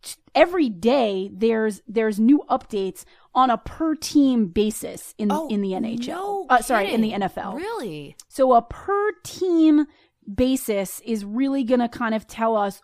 [0.01, 5.71] t- every day there's there's new updates on a per team basis in in the
[5.71, 6.07] NHL.
[6.07, 7.11] No uh, sorry, in the.
[7.11, 7.55] NFL.
[7.55, 8.15] Really?
[8.27, 9.85] So a per team
[10.33, 12.81] basis is really going to kind of tell us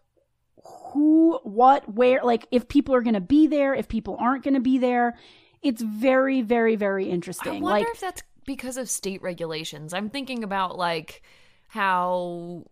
[0.93, 4.54] who, what, where, like if people are going to be there, if people aren't going
[4.56, 5.17] to be there.
[5.62, 7.58] It's very, very, very interesting.
[7.58, 9.93] I wonder Like, if that's because of state regulations.
[9.93, 11.21] I'm thinking about like
[11.67, 12.65] how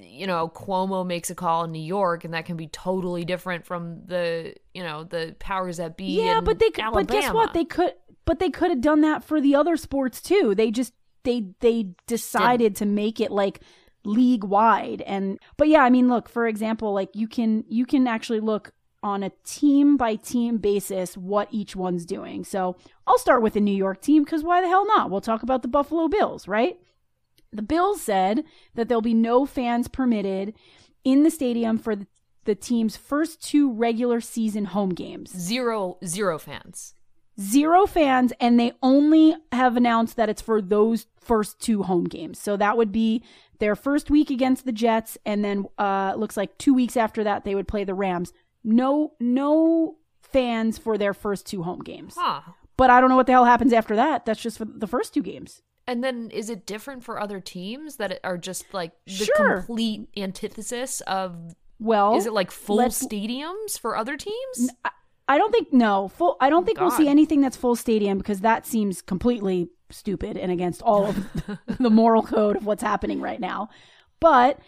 [0.00, 3.66] you know Cuomo makes a call in New York, and that can be totally different
[3.66, 6.22] from the you know the powers that be.
[6.24, 7.52] yeah, but they could, but guess what?
[7.52, 7.92] They could,
[8.24, 10.54] but they could have done that for the other sports too.
[10.54, 13.60] They just, they, they decided to make it like
[14.04, 15.02] league wide.
[15.02, 18.72] And, but yeah, I mean, look, for example, like you can, you can actually look
[19.02, 22.44] on a team by team basis what each one's doing.
[22.44, 25.10] So I'll start with the New York team because why the hell not?
[25.10, 26.78] We'll talk about the Buffalo Bills, right?
[27.52, 30.54] The Bills said that there'll be no fans permitted
[31.02, 32.06] in the stadium for the,
[32.44, 35.30] the team's first two regular season home games.
[35.30, 36.94] zero zero fans.
[37.40, 42.38] Zero fans, and they only have announced that it's for those first two home games.
[42.38, 43.22] So that would be
[43.60, 47.44] their first week against the Jets, and then uh, looks like two weeks after that
[47.44, 48.32] they would play the Rams.
[48.64, 52.14] No, no fans for their first two home games.
[52.18, 52.40] Huh.
[52.76, 54.24] But I don't know what the hell happens after that.
[54.26, 55.62] That's just for the first two games.
[55.86, 59.56] And then is it different for other teams that are just like the Sure.
[59.58, 61.54] complete antithesis of?
[61.78, 64.70] Well, Is it like full stadiums for other teams?
[65.28, 66.36] I don't think no full.
[66.40, 70.50] I don't think we'll see anything that's full stadium because that seems completely stupid and
[70.52, 71.26] against all of
[71.78, 73.68] the moral code of what's happening right now.
[74.20, 74.58] But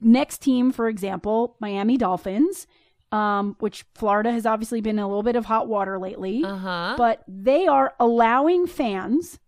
[0.00, 2.66] next team, for example, Miami Dolphins,
[3.12, 6.56] um, which Florida has obviously been in a little bit of hot water lately, Uh
[6.56, 6.94] huh.
[6.96, 9.38] but they are allowing fans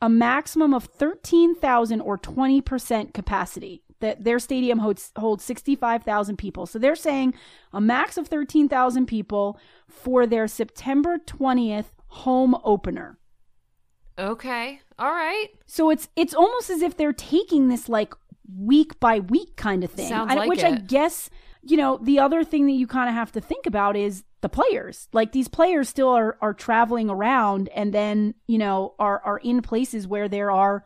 [0.00, 3.82] a maximum of thirteen thousand or twenty percent capacity.
[4.00, 6.66] That their stadium holds holds sixty five thousand people.
[6.66, 7.34] So they're saying
[7.72, 13.18] a max of thirteen thousand people for their September twentieth home opener.
[14.18, 14.80] Okay.
[14.98, 15.48] All right.
[15.66, 18.14] So it's it's almost as if they're taking this like
[18.58, 20.08] week by week kind of thing.
[20.08, 21.30] Sounds I- like which I guess,
[21.62, 24.48] you know, the other thing that you kind of have to think about is the
[24.48, 25.08] players.
[25.12, 29.62] Like these players still are are traveling around and then, you know, are are in
[29.62, 30.84] places where there are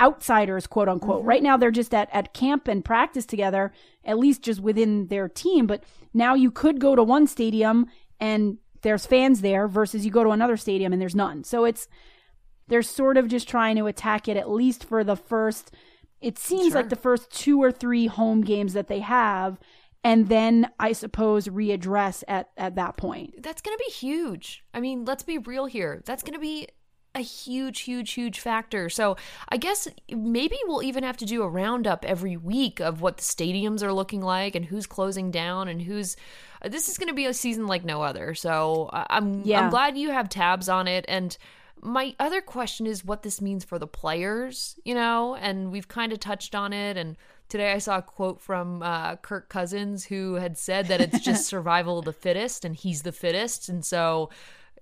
[0.00, 1.28] outsiders quote unquote Mm-hmm.
[1.28, 3.72] right now they're just at, at camp and practice together
[4.04, 5.82] at least just within their team but
[6.14, 7.86] now you could go to one stadium
[8.20, 11.88] and there's fans there versus you go to another stadium and there's none so it's
[12.68, 15.70] they're sort of just trying to attack it at least for the first
[16.20, 16.80] it seems Sure.
[16.80, 19.58] like the first two or three home games that they have
[20.04, 24.64] and then i suppose readdress at at that point That's going to be huge.
[24.74, 26.02] I mean, let's be real here.
[26.06, 26.68] That's going to be
[27.14, 28.90] a huge, huge, huge factor.
[28.90, 29.16] So
[29.48, 33.22] I guess maybe we'll even have to do a roundup every week of what the
[33.22, 36.14] stadiums are looking like and who's closing down and who's.
[36.62, 38.34] This is going to be a season like no other.
[38.34, 39.62] So I'm Yeah.
[39.62, 41.36] I'm glad you have tabs on it and.
[41.82, 46.12] My other question is what this means for the players, you know, and we've kind
[46.12, 46.96] of touched on it.
[46.96, 47.16] And
[47.48, 51.46] today I saw a quote from uh, Kirk Cousins who had said that it's just
[51.48, 54.30] survival of the fittest, and he's the fittest, and so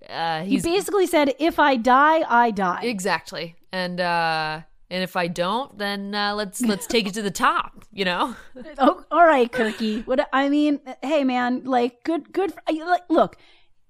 [0.09, 5.27] uh, He basically said, "If I die, I die." exactly, and uh, and if I
[5.27, 8.35] don't, then uh, let's let's take it to the top, you know.
[8.77, 10.05] oh, all right, Kirky.
[10.05, 12.53] What I mean, hey man, like good, good.
[12.53, 13.37] For, like, look,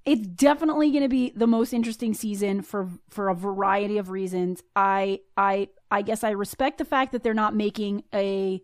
[0.06, 4.64] it's definitely going to be the most interesting season for for a variety of reasons.
[4.76, 8.62] I I I guess I respect the fact that they're not making a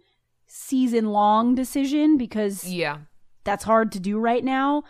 [0.48, 3.00] season long decision because Yeah,
[3.44, 4.84] that's hard to do right now.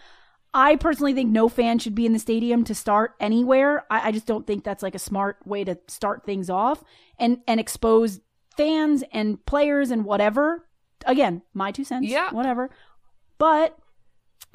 [0.54, 3.86] I personally think no fan should be in the stadium to start anywhere.
[3.90, 6.84] I, I just don't think that's like a smart way to start things off
[7.18, 8.20] and and expose
[8.58, 10.68] fans and players and whatever.
[11.06, 12.10] Again, my two cents.
[12.10, 12.32] Yeah.
[12.32, 12.70] Whatever.
[13.38, 13.78] But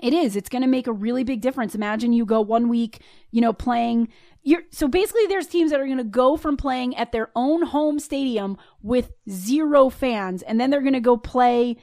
[0.02, 0.36] it is.
[0.36, 1.74] It's going to make a really big difference.
[1.74, 4.08] Imagine you go one week, you know, playing.
[4.42, 7.62] You're, so basically, there's teams that are going to go from playing at their own
[7.62, 11.76] home stadium with zero fans, and then they're going to go play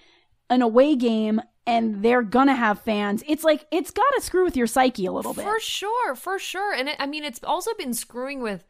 [0.49, 3.23] an away game and they're going to have fans.
[3.28, 5.45] It's like, it's got to screw with your psyche a little bit.
[5.45, 6.73] For sure, for sure.
[6.73, 8.65] And it, I mean, it's also been screwing with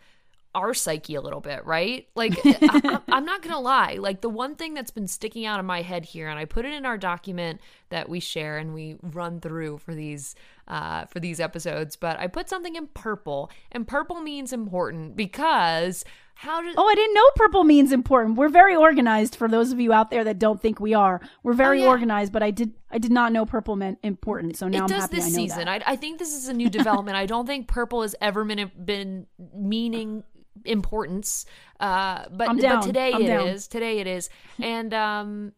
[0.56, 2.08] our psyche a little bit, right?
[2.16, 3.98] Like, I, I'm not going to lie.
[4.00, 6.66] Like, the one thing that's been sticking out of my head here, and I put
[6.66, 10.36] it in our document that we share and we run through for these.
[10.66, 16.06] Uh, for these episodes, but I put something in purple, and purple means important because
[16.36, 18.38] how did Oh, I didn't know purple means important.
[18.38, 21.20] We're very organized for those of you out there that don't think we are.
[21.44, 21.90] We're very Oh, yeah.
[21.90, 24.56] organized, but I did I did not know purple meant important.
[24.56, 25.68] So now it I'm does this I season.
[25.68, 27.18] I, I think this is a new development.
[27.18, 30.24] I don't think purple has ever been been meaning
[30.66, 31.46] importance.
[31.80, 33.48] Uh, but but today I'm it down.
[33.48, 33.68] is.
[33.68, 34.30] Today it is,
[34.62, 35.54] and um,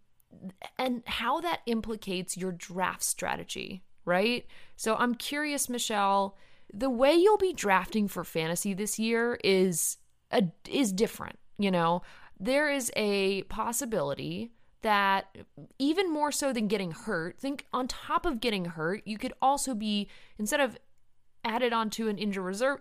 [0.77, 4.45] and how that implicates your draft strategy, right?
[4.75, 6.37] So I'm curious, Michelle.
[6.73, 9.97] The way you'll be drafting for fantasy this year is
[10.31, 11.39] a, is different.
[11.57, 12.01] You know,
[12.39, 15.35] there is a possibility that
[15.79, 19.73] even more so than getting hurt, think on top of getting hurt, you could also
[19.73, 20.77] be instead of
[21.43, 22.79] added onto an injured reserve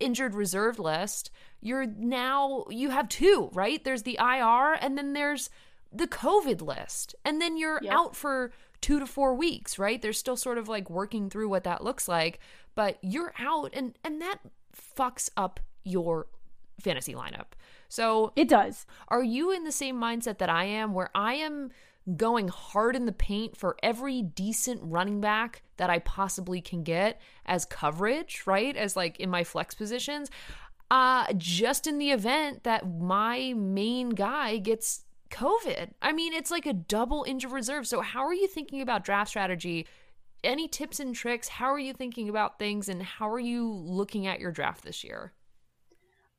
[0.00, 1.30] injured reserve list,
[1.60, 3.82] you're now you have two, right?
[3.84, 5.50] There's the IR and then there's
[5.92, 7.14] the COVID list.
[7.24, 7.92] And then you're Yep.
[7.92, 10.02] out for 2 to 4 weeks, right?
[10.02, 12.38] They're still sort of like working through what that looks like,
[12.74, 14.38] but you're out and and that
[14.76, 16.26] fucks up your
[16.80, 17.52] fantasy lineup.
[17.88, 18.86] So it does.
[19.08, 21.70] are you in the same mindset that I am, where I am
[22.16, 27.20] going hard in the paint for every decent running back that I possibly can get
[27.46, 28.76] as coverage, right?
[28.76, 30.30] As like in my flex positions,
[30.90, 35.90] uh, just in the event that my main guy gets COVID.
[36.00, 37.86] I mean, it's like a double injured reserve.
[37.86, 39.86] So, how are you thinking about draft strategy?
[40.44, 41.48] Any tips and tricks?
[41.48, 45.02] How are you thinking about things and how are you looking at your draft this
[45.02, 45.32] year?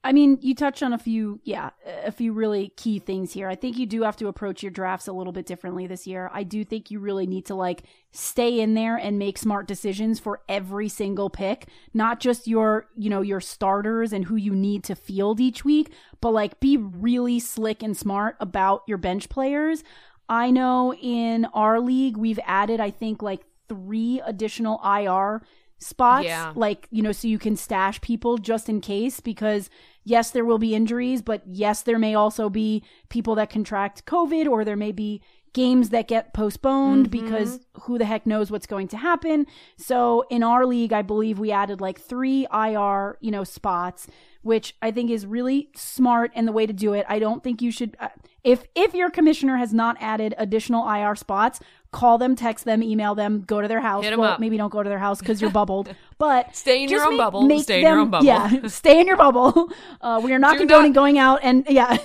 [0.06, 1.72] I mean, you touched on a few, yeah,
[2.06, 3.50] a few really key things here.
[3.50, 6.30] I think you do have to approach your drafts a little bit differently this year.
[6.32, 10.20] I do think you really need to like stay in there and make smart decisions
[10.20, 14.84] for every single pick, not just your, you know, your starters and who you need
[14.84, 15.92] to field each week,
[16.22, 19.84] but like be really slick and smart about your bench players.
[20.30, 25.42] I know in our league, we've added, I think, like three additional IR
[25.78, 26.54] spots Yeah.
[26.56, 29.70] like you know so you can stash people just in case because
[30.06, 34.48] yes there will be injuries but yes there may also be people that contract covid
[34.48, 35.22] or there may be
[35.56, 39.48] games that get postponed because who the heck knows what's going to happen.
[39.78, 44.06] So in our league i believe we added like 3 IR you know spots
[44.42, 47.06] which i think is really smart and the way to do it.
[47.08, 48.10] I don't think you should uh,
[48.46, 51.60] if if your commissioner has not added additional IR spots
[51.92, 54.40] call them text them email them go to their house Hit 'em well, up.
[54.40, 57.26] maybe don't go to their house because you're bubbled but Stay in your own ma-
[57.26, 57.42] bubble.
[57.44, 58.26] make Stay in your own bubble.
[58.26, 59.70] yeah stay in your bubble
[60.02, 61.98] uh, we are not Do condoning not- going out and yeah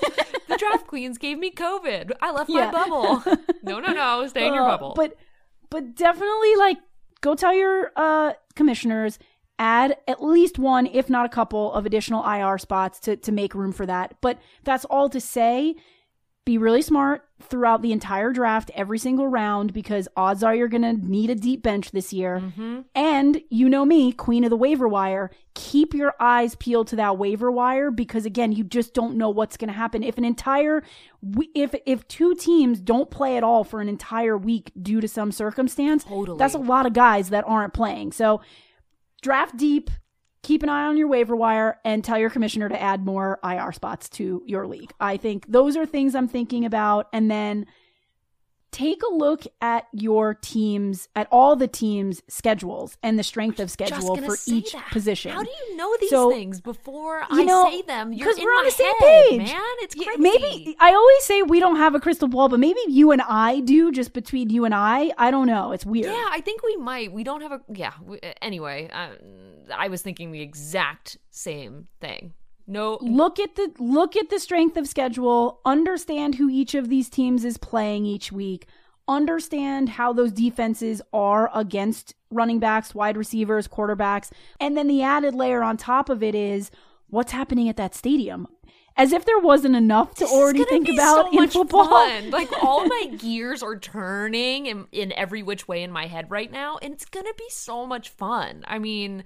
[0.48, 2.10] the draft queens gave me COVID.
[2.20, 2.70] I left Yeah.
[2.72, 3.22] my bubble.
[3.62, 4.26] No, no, no.
[4.26, 4.94] Stay in your Uh, bubble.
[4.96, 5.14] But
[5.70, 6.78] but definitely like
[7.20, 9.18] go tell your uh commissioners
[9.60, 13.54] add at least one if not a couple of additional IR spots to to make
[13.54, 14.14] room for that.
[14.20, 15.76] But that's all to say
[16.44, 20.82] be really smart throughout the entire draft every single round because odds are you're going
[20.82, 22.40] to need a deep bench this year.
[22.40, 22.80] Mm-hmm.
[22.94, 27.18] And you know me, queen of the waiver wire, keep your eyes peeled to that
[27.18, 30.82] waiver wire because again, you just don't know what's going to happen if an entire
[31.54, 35.32] if if two teams don't play at all for an entire week due to some
[35.32, 36.04] circumstance.
[36.04, 36.38] Totally.
[36.38, 38.12] That's a lot of guys that aren't playing.
[38.12, 38.40] So
[39.22, 39.90] draft deep,
[40.42, 43.72] keep an eye on your waiver wire and tell your commissioner to add more IR
[43.72, 44.92] spots to your league.
[45.00, 47.66] I think those are things I'm thinking about and then
[48.72, 53.70] take a look at your teams, at all the teams' schedules and the strength of
[53.70, 54.90] schedule for each that.
[54.90, 55.32] position.
[55.32, 58.10] How do you know these So, things before you I say them?
[58.10, 59.62] Because we're on my the same head, page, man.
[59.80, 60.20] It's crazy.
[60.20, 63.60] Maybe I always say we don't have a crystal ball, but maybe you and I
[63.60, 63.90] do.
[63.92, 65.72] Just between you and I, I don't know.
[65.72, 66.06] It's weird.
[66.06, 67.12] Yeah, I think we might.
[67.12, 67.60] We don't have a.
[67.72, 67.92] Yeah.
[68.04, 69.10] We, anyway, uh,
[69.74, 72.34] I was thinking the exact same thing.
[72.70, 72.98] No.
[73.00, 77.44] look at the look at the strength of schedule understand who each of these teams
[77.44, 78.66] is playing each week
[79.08, 85.34] understand how those defenses are against running backs wide receivers quarterbacks and then the added
[85.34, 86.70] layer on top of it is
[87.08, 88.46] what's happening at that stadium
[88.96, 92.30] as if there wasn't enough to This already think about so in much football fun.
[92.30, 96.50] Like all my gears are turning in, in every which way in my head right
[96.50, 98.64] now, and it's gonna be so much fun.
[98.66, 99.24] I mean,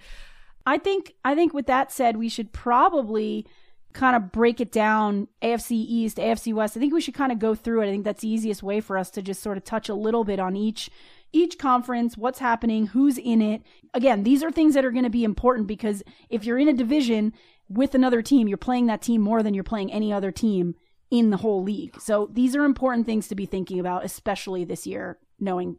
[0.67, 3.47] I think I think with that said, we should probably
[3.93, 6.77] kind of break it down AFC East, AFC West.
[6.77, 7.87] I think we should kind of go through it.
[7.87, 10.25] I think that's the easiest way for us to just sort of touch a little
[10.25, 10.91] bit on each
[11.33, 13.63] each conference, what's happening, who's in it.
[13.93, 16.73] Again, these are things that are going to be important because if you're in a
[16.73, 17.33] division
[17.69, 20.77] with another team, you're playing that team more than you're playing any other team
[21.11, 22.01] in the whole league.
[22.01, 25.79] So these are important things to be thinking about, especially this year, knowing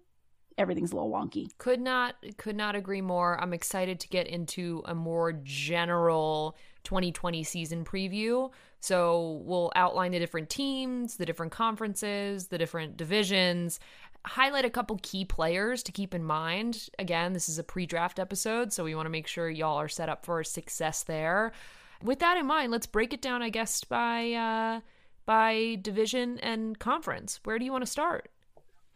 [0.57, 1.47] everything's a little wonky.
[1.57, 3.39] could not could not agree more.
[3.41, 8.51] I'm excited to get into a more general 2020 season preview.
[8.79, 13.79] So we'll outline the different teams, the different conferences, the different divisions,
[14.25, 16.89] highlight a couple key players to keep in mind.
[16.99, 20.09] Again, this is a pre-draft episode, so we want to make sure y'all are set
[20.09, 21.51] up for success there.
[22.03, 24.81] With that in mind, let's break it down, I guess, by uh,
[25.25, 27.39] by division and conference.
[27.43, 28.29] Where do you want to start?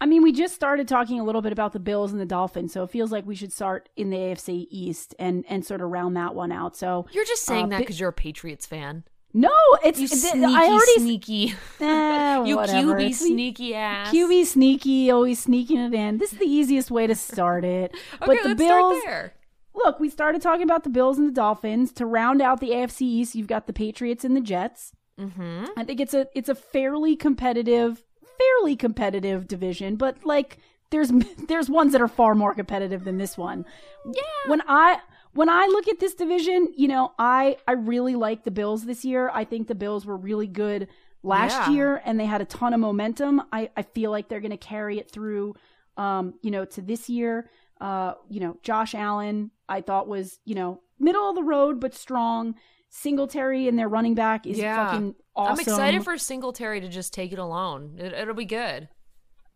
[0.00, 2.72] I mean, we just started talking a little bit about the Bills and the Dolphins,
[2.72, 5.90] so it feels like we should start in the AFC East and and sort of
[5.90, 6.76] round that one out.
[6.76, 9.04] So You're just saying Uh, that because you're a Patriots fan.
[9.34, 9.52] no,
[9.84, 11.54] it's You sneaky, I already sneaky.
[11.80, 12.94] Eh, you whatever.
[12.94, 14.10] QB It's sneaky ass.
[14.12, 16.18] QB sneaky, always sneaking it in.
[16.18, 17.94] This is the easiest way to start it.
[18.22, 19.34] Okay, but the let's Bills, start there.
[19.74, 21.92] look, we started talking about the Bills and the Dolphins.
[21.92, 24.92] To round out the AFC East, you've got the Patriots and the Jets.
[25.20, 25.64] Mm-hmm.
[25.76, 28.02] I think it's a it's a fairly competitive,
[28.40, 30.58] fairly competitive division, but like
[30.90, 31.10] there's
[31.48, 33.64] there's ones that are far more competitive than this one.
[34.04, 34.22] Yeah.
[34.50, 34.98] When I
[35.32, 39.04] when I look at this division, you know, I I really like the Bills this
[39.04, 39.30] year.
[39.32, 40.88] I think the Bills were really good
[41.22, 41.70] last Yeah.
[41.74, 43.42] year and they had a ton of momentum.
[43.52, 45.54] I I feel like they're going to carry it through
[45.96, 47.50] um, you know, to this year.
[47.80, 51.94] Uh, you know, Josh Allen, I thought was, you know, middle of the road but
[51.94, 52.54] strong.
[52.90, 54.86] Singletary and their running back is Yeah.
[54.90, 55.52] fucking awesome.
[55.54, 57.96] I'm excited for Singletary to just take it alone.
[57.98, 58.88] It, it'll be good.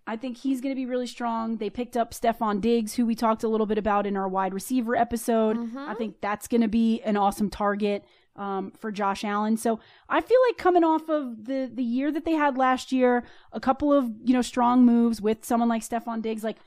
[0.06, 1.56] I think he's going to be really strong.
[1.56, 4.52] They picked up Stefon Diggs, who we talked a little bit about in our wide
[4.54, 5.56] receiver episode.
[5.56, 5.78] Mm-hmm.
[5.78, 8.04] I think that's going to be an awesome target
[8.36, 9.56] um, for Josh Allen.
[9.56, 13.24] So I feel like coming off of the the year that they had last year,
[13.52, 16.58] a couple of you know strong moves with someone like Stefon Diggs, like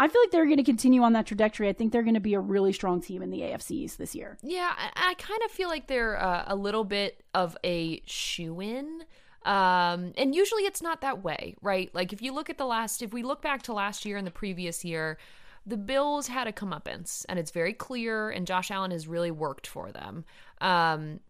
[0.00, 1.68] I feel like they're going to continue on that trajectory.
[1.68, 4.38] I think they're going to be a really strong team in the AFCs this year.
[4.42, 8.62] Yeah, I, I kind of feel like they're uh, a little bit of a shoe
[8.62, 9.04] in.
[9.44, 11.94] Um, and usually it's not that way, right?
[11.94, 14.26] Like if you look at the last, if we look back to last year and
[14.26, 15.18] the previous year,
[15.66, 19.66] the Bills had a comeuppance, and it's very clear, and Josh Allen has really worked
[19.66, 20.24] for them.
[20.62, 21.20] Um,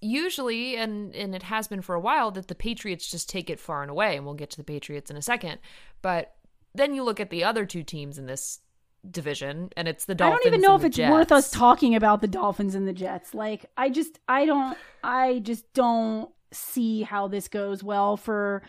[0.00, 3.58] usually, and and it has been for a while, that the Patriots just take it
[3.58, 5.58] far and away, and we'll get to the Patriots in a second.
[6.02, 6.34] But
[6.74, 8.60] then you look at the other two teams in this
[9.10, 10.40] division, and it's the Dolphins.
[10.40, 13.34] I don't even know if it's worth us talking about the Dolphins and the Jets.
[13.34, 18.62] Like, I just, I don't, I just don't see how this goes well for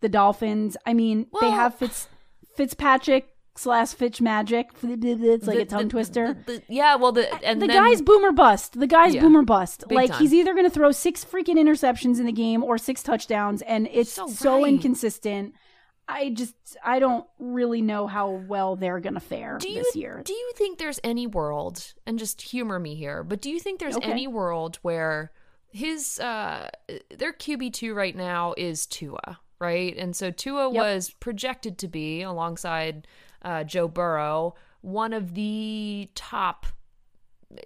[0.00, 0.76] the Dolphins.
[0.86, 2.08] I mean, they have Fitz
[2.56, 4.68] Fitzpatrick slash Fitch Magic.
[4.82, 6.36] It's like The- a tongue the- twister.
[6.46, 8.78] the- yeah, well, the and the then, guy's boomer bust.
[8.78, 9.22] The guy's Yeah.
[9.22, 9.84] boomer bust.
[9.90, 10.18] Like time.
[10.20, 13.88] he's either going to throw six freaking interceptions in the game or six touchdowns, and
[13.92, 14.68] it's So so, right.
[14.74, 15.54] inconsistent.
[16.12, 16.54] I just
[16.84, 20.22] I don't really know how well they're going to fare do you this year.
[20.24, 23.80] do you think there's any world and just humor me here, but do you think
[23.80, 24.10] there's Okay.
[24.10, 25.32] any world where
[25.72, 26.68] his uh
[27.16, 29.96] their QB two right now is Tua, right?
[29.96, 30.82] And so Tua Yep.
[30.82, 33.06] was projected to be alongside
[33.42, 36.66] uh, Joe Burrow one of the top.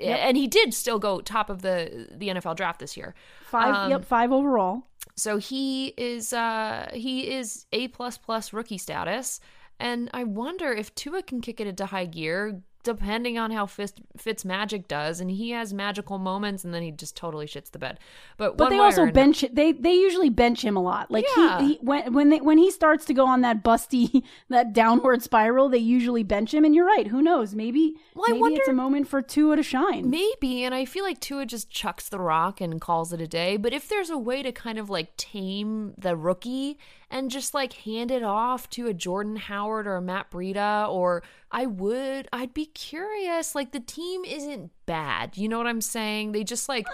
[0.01, 3.15] And he did still go top of the the NFL draft this year.
[3.43, 4.83] Five, Um, yep, five overall.
[5.17, 9.41] So he is uh he is A plus plus rookie status.
[9.79, 13.95] And I wonder if Tua can kick it into high gear, depending on how Fitz,
[14.17, 17.79] Fitz magic does, and he has magical moments, and then he just totally shits the
[17.79, 17.99] bed.
[18.37, 21.11] But But they also bench they they usually bench him a lot.
[21.11, 21.61] Like Yeah.
[21.61, 25.23] he, he when when they when he starts to go on that busty that downward
[25.23, 26.65] spiral, they usually bench him.
[26.65, 27.09] And you're right.
[27.09, 27.55] Who knows?
[27.55, 30.11] Maybe Well, maybe it's a moment for Tua to shine.
[30.11, 33.57] Maybe, and I feel like Tua just chucks the rock and calls it a day.
[33.57, 36.79] But if there's a way to kind of like tame the rookie
[37.15, 41.23] and just like hand it off to a Jordan Howard or a Matt Breida or
[41.51, 46.33] I would I'd be curious like the team isn't bad you know what I'm saying?
[46.33, 46.87] They just like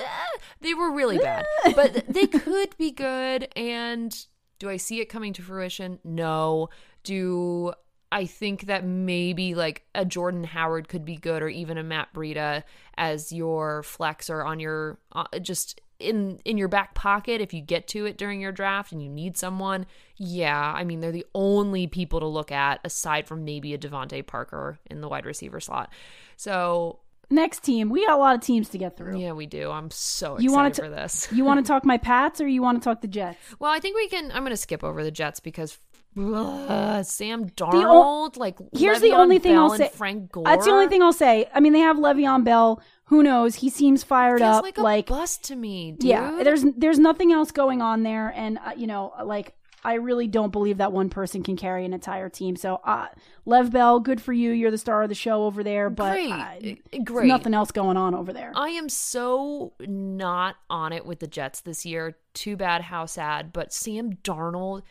[0.62, 1.44] they were really bad.
[1.76, 4.16] But they could be good and
[4.58, 5.98] do I see it coming to fruition?
[6.02, 6.70] No.
[7.04, 7.74] Do
[8.10, 12.12] I think that maybe like a Jordan Howard could be good, or even a Matt
[12.14, 12.64] Breida
[12.96, 17.60] as your flex or on your uh, just in in your back pocket if you
[17.60, 19.86] get to it during your draft and you need someone.
[20.16, 24.26] Yeah, I mean they're the only people to look at aside from maybe a DeVante
[24.26, 25.90] Parker in the wide receiver slot.
[26.36, 29.18] So Next team, we got a lot of teams to get through.
[29.18, 29.70] yeah, we do.
[29.70, 31.28] I'm so excited You wanna for this.
[31.30, 33.36] You want to talk my Pats or you want to talk the Jets?
[33.58, 34.30] Well, I think we can.
[34.32, 35.78] I'm going to skip over the Jets because
[36.18, 39.90] ugh, Sam Darnold, like Here's the only thing Bell I'll say.
[39.92, 40.44] Frank Gore.
[40.44, 41.48] That's the only thing I'll say.
[41.54, 42.80] I mean, they have Le'Veon Bell.
[43.08, 43.56] Who knows?
[43.56, 44.62] He seems fired Feels up.
[44.62, 46.04] like a like bust to me, dude.
[46.10, 49.54] yeah, there's there's nothing else going on there, and uh, you know, like
[49.84, 52.56] I really don't believe that one person can carry an entire team.
[52.56, 53.06] So, uh,
[53.46, 54.50] Lev Bell, good for you.
[54.50, 56.78] You're the star of the show over there, but Great.
[56.92, 57.28] uh, great.
[57.28, 58.52] nothing else going on over there.
[58.54, 62.16] I am so not on it with the Jets this year.
[62.34, 63.52] Too bad, how sad.
[63.52, 64.82] But Sam Darnold,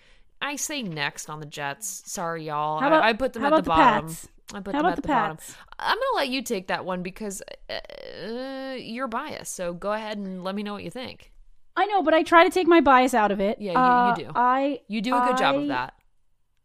[0.42, 2.04] I say next on the Jets.
[2.06, 2.80] Sorry, y'all.
[2.80, 4.08] How about- I, I put them at the, the bottom.
[4.08, 4.28] Pats?
[4.54, 5.38] I put How them about at the the, bottom.
[5.78, 9.56] I'm gonna let you take that one because uh, you're biased.
[9.56, 11.32] So go ahead and let me know what you think.
[11.76, 13.60] I know, but I try to take my bias out of it.
[13.60, 14.32] Yeah, you- Uh, you do.
[14.36, 15.94] I You do a good job of that.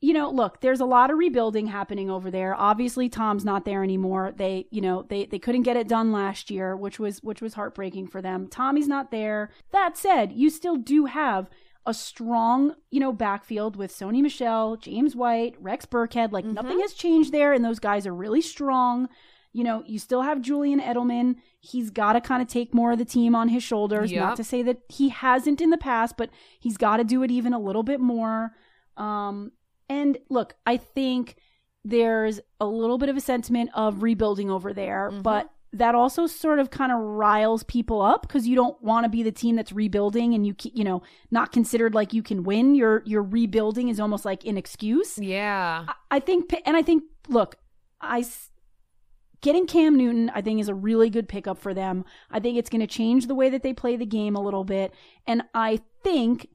[0.00, 2.54] you know, look, there's a lot of rebuilding happening over there.
[2.54, 4.32] Obviously, Tom's not there anymore.
[4.36, 7.54] They, you know, they they couldn't get it done last year, which was which was
[7.54, 8.48] heartbreaking for them.
[8.48, 9.50] Tommy's not there.
[9.72, 11.50] That said, you still do have
[11.84, 16.32] a strong, you know, backfield with Sony Michel, James White, Rex Burkhead.
[16.32, 19.08] Like nothing has changed there, and those guys are really strong.
[19.52, 21.36] You know, you still have Julian Edelman.
[21.60, 24.10] He's got to kind of take more of the team on his shoulders.
[24.20, 27.30] Not to say that he hasn't in the past, but he's got to do it
[27.30, 28.52] even a little bit more.
[28.96, 29.52] Um,
[29.88, 31.36] and look, I think
[31.84, 36.58] there's a little bit of a sentiment of rebuilding over there, but that also sort
[36.58, 39.72] of kind of riles people up because you don't want to be the team that's
[39.72, 42.74] rebuilding and you you know not considered like you can win.
[42.74, 45.18] Your your rebuilding is almost like an excuse.
[45.18, 45.84] Yeah.
[45.88, 47.56] I- I think, and I think, look,
[48.00, 48.22] i
[49.40, 52.04] getting Cam Newton, I think, is a really good pickup for them.
[52.30, 54.62] I think it's going to change the way that they play the game a little
[54.64, 54.92] bit,
[55.26, 56.48] and I think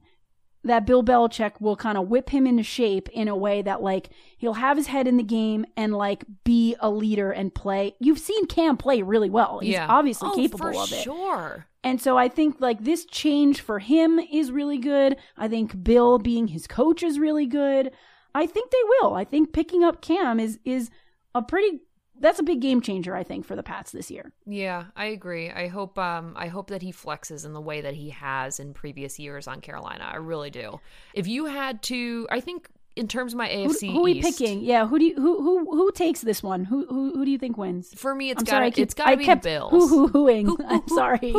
[0.64, 4.10] that Bill Belichick will kind of whip him into shape in a way that like
[4.36, 7.94] he'll have his head in the game and like be a leader and play.
[8.00, 9.60] You've seen Cam play really well.
[9.60, 9.86] He's yeah.
[9.88, 11.02] obviously oh, capable of it.
[11.02, 11.66] Sure.
[11.84, 15.16] And so I think like this change for him is really good.
[15.36, 17.92] I think Bill being his coach is really good.
[18.34, 19.14] I think they will.
[19.14, 20.90] I think picking up Cam is is
[21.34, 21.80] a pretty
[22.20, 24.32] that's a big game changer I think for the Pats this year.
[24.46, 25.50] Yeah, I agree.
[25.50, 28.74] I hope um I hope that he flexes in the way that he has in
[28.74, 30.08] previous years on Carolina.
[30.12, 30.80] I really do.
[31.14, 34.60] If you had to I think in terms of my AFC who are we picking?
[34.62, 36.64] Yeah, who do you who who who takes this one?
[36.64, 37.92] Who who who do you think wins?
[37.94, 39.72] For me it's got sorry, I to keep, it's got to be kept the Bills.
[39.90, 40.56] Hoo hoo hooing.
[40.66, 41.34] I'm sorry.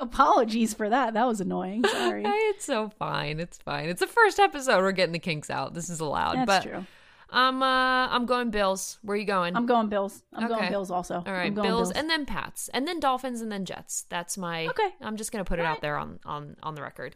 [0.00, 1.14] Apologies for that.
[1.14, 1.84] That was annoying.
[1.84, 2.24] Sorry.
[2.58, 3.38] It's so fine.
[3.40, 3.88] It's fine.
[3.88, 4.80] It's the first episode.
[4.80, 5.74] We're getting the kinks out.
[5.74, 6.36] This is allowed.
[6.38, 6.86] That's but true.
[7.30, 8.98] I'm uh I'm going Bills.
[9.02, 9.54] Where are you going?
[9.56, 10.22] I'm going Bills.
[10.32, 10.54] I'm Okay.
[10.54, 11.16] going Bills also.
[11.16, 14.06] All right, I'm going Bills, and then Pats, and then Dolphins, and then Jets.
[14.08, 14.66] That's my.
[14.66, 14.88] Okay.
[15.02, 17.14] I'm just gonna put it All out there on on on the record.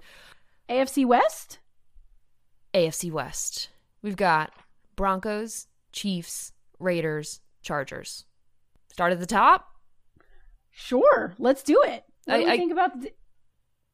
[0.68, 1.58] AFC West?
[2.74, 3.70] AFC West.
[4.02, 4.52] We've got
[4.96, 8.24] Broncos, Chiefs, Raiders, Chargers.
[8.90, 9.68] Start at the top.
[10.70, 12.04] Sure, let's do it.
[12.24, 13.00] What do I- we I- think about?
[13.00, 13.12] The,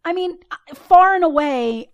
[0.05, 0.39] I mean,
[0.75, 1.91] far and away,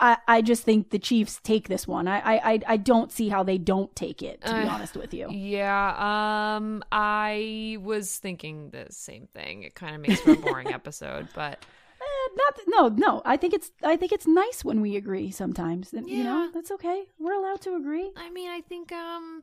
[0.00, 2.08] I, I just think the Chiefs take this one.
[2.08, 4.40] I, I, I- don't see how they don't take it.
[4.46, 9.62] To be Uh, honest with you, Yeah, um, I was thinking the same thing.
[9.62, 11.58] It kind of makes for a boring episode, but
[12.00, 13.22] Eh, not no, no.
[13.26, 15.92] I think it's I think it's nice when we agree sometimes.
[15.92, 16.48] And, You know, Yeah.
[16.54, 17.04] that's okay.
[17.18, 18.10] We're allowed to agree.
[18.16, 19.42] I mean, I think, um,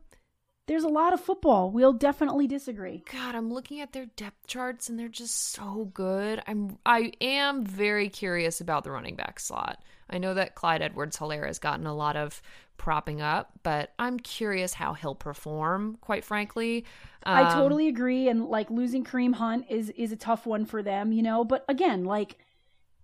[0.68, 1.72] There's a lot of football.
[1.72, 3.02] We'll definitely disagree.
[3.12, 6.42] God, I'm looking at their depth charts and they're just so good.
[6.46, 9.82] I'm, I am very curious about the running back slot.
[10.10, 12.42] I know that Clyde Edwards-Hilaire has gotten a lot of
[12.78, 15.98] propping up, but I'm curious how he'll perform.
[16.02, 16.86] Quite frankly,
[17.24, 18.28] I Um, totally agree.
[18.28, 21.44] And like losing Kareem Hunt is is a tough one for them, you know.
[21.44, 22.38] But again, like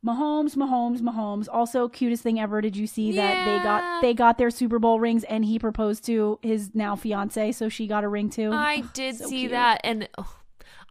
[0.06, 1.48] Mahomes, Mahomes, Mahomes.
[1.52, 2.60] Also, cutest thing ever.
[2.62, 6.06] Did you see that they got they got their Super Bowl rings and he proposed
[6.06, 8.52] to his now fiance, so she got a ring too.
[8.52, 9.52] I did so see cute.
[9.52, 10.36] that, and oh,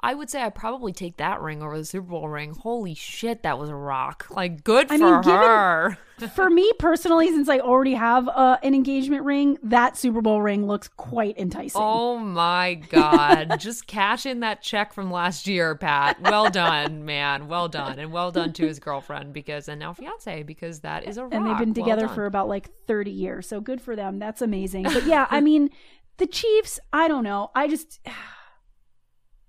[0.00, 2.54] I would say I probably take that ring over the Super Bowl ring.
[2.54, 4.26] Holy shit, that was a rock!
[4.30, 5.98] Like good I for mean, given- her.
[6.36, 10.68] For me personally, since I already have uh, an engagement ring, that Super Bowl ring
[10.68, 11.82] looks quite enticing.
[11.82, 13.56] Oh my god!
[13.58, 16.20] Just cash in that check from last year, Pat.
[16.20, 17.48] Well done, man.
[17.48, 21.16] Well done, and well done to his girlfriend because and now fiance because that is
[21.16, 21.34] a rock.
[21.34, 22.14] and they've been together done.
[22.14, 23.48] for about like 30 years.
[23.48, 24.20] So good for them.
[24.20, 24.84] That's amazing.
[24.84, 25.70] But yeah, I mean,
[26.18, 27.50] the Chiefs, I don't know.
[27.56, 27.98] I just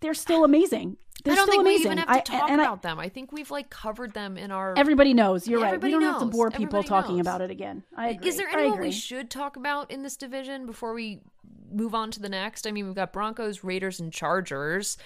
[0.04, 0.98] they're still amazing.
[1.24, 1.90] They're I don't still think amazing.
[1.90, 3.00] we even have to I- talk I- about them.
[3.00, 4.74] I think we've like covered them in our.
[4.78, 5.48] everybody knows.
[5.48, 5.82] You're right.
[5.82, 7.22] We don't have to bore people Everybody talking knows.
[7.22, 7.84] about it again.
[7.96, 8.28] I agree.
[8.28, 11.22] Is there I anyone we should talk about in this division before we
[11.72, 12.68] move on to the next?
[12.68, 14.98] I mean, we've got Broncos, Raiders, and Chargers.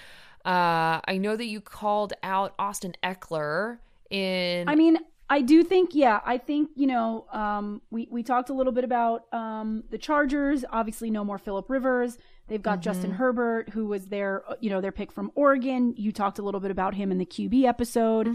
[0.44, 3.78] Uh, I know that you called out Austin Ekeler
[4.10, 4.68] in.
[4.68, 4.98] I mean,
[5.30, 8.84] I do think, yeah, I think, you know, um, we, we talked a little bit
[8.84, 10.64] about um, the Chargers.
[10.70, 12.18] Obviously, no more Philip Rivers.
[12.48, 15.94] They've got Justin Herbert, who was their, you know, their pick from Oregon.
[15.96, 18.26] You talked a little bit about him in the QB episode.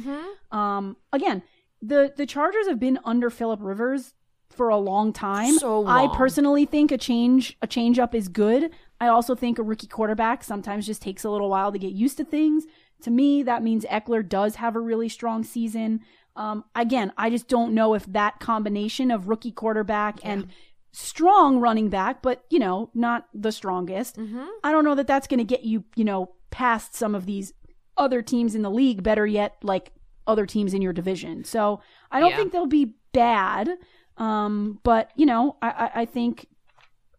[0.52, 1.42] Um, again,
[1.82, 4.14] the the Chargers have been under Philip Rivers
[4.50, 5.58] for a long time.
[5.58, 8.70] So I personally think a change a change up is good.
[9.02, 12.18] I also think a rookie quarterback sometimes just takes a little while to get used
[12.18, 12.66] to things.
[13.02, 16.02] To me, that means Ekeler does have a really strong season.
[16.36, 20.48] Um, again, I just don't know if that combination of rookie quarterback and
[20.94, 24.18] strong running back, but you know, not the strongest.
[24.64, 27.52] I don't know that that's going to get you, you know, past some of these
[27.98, 29.04] other teams in the league.
[29.04, 29.92] Better yet, like
[30.26, 31.44] other teams in your division.
[31.44, 31.82] So
[32.12, 32.38] I don't Yeah.
[32.38, 33.70] think they'll be bad.
[34.18, 36.46] Um, but you know, I, I, I think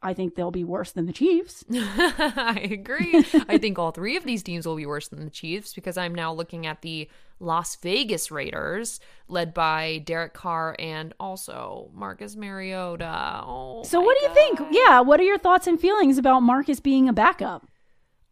[0.02, 1.64] I think they'll be worse than the Chiefs.
[1.72, 3.24] I agree.
[3.48, 6.14] I think all three of these teams will be worse than the Chiefs because I'm
[6.14, 7.08] now looking at the
[7.44, 13.42] Las Vegas Raiders, led by Derek Carr and also Marcus Mariota.
[13.44, 14.60] Oh, So what do you think?
[14.70, 17.66] Yeah, what are your thoughts and feelings about Marcus being a backup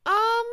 [0.07, 0.47] Um,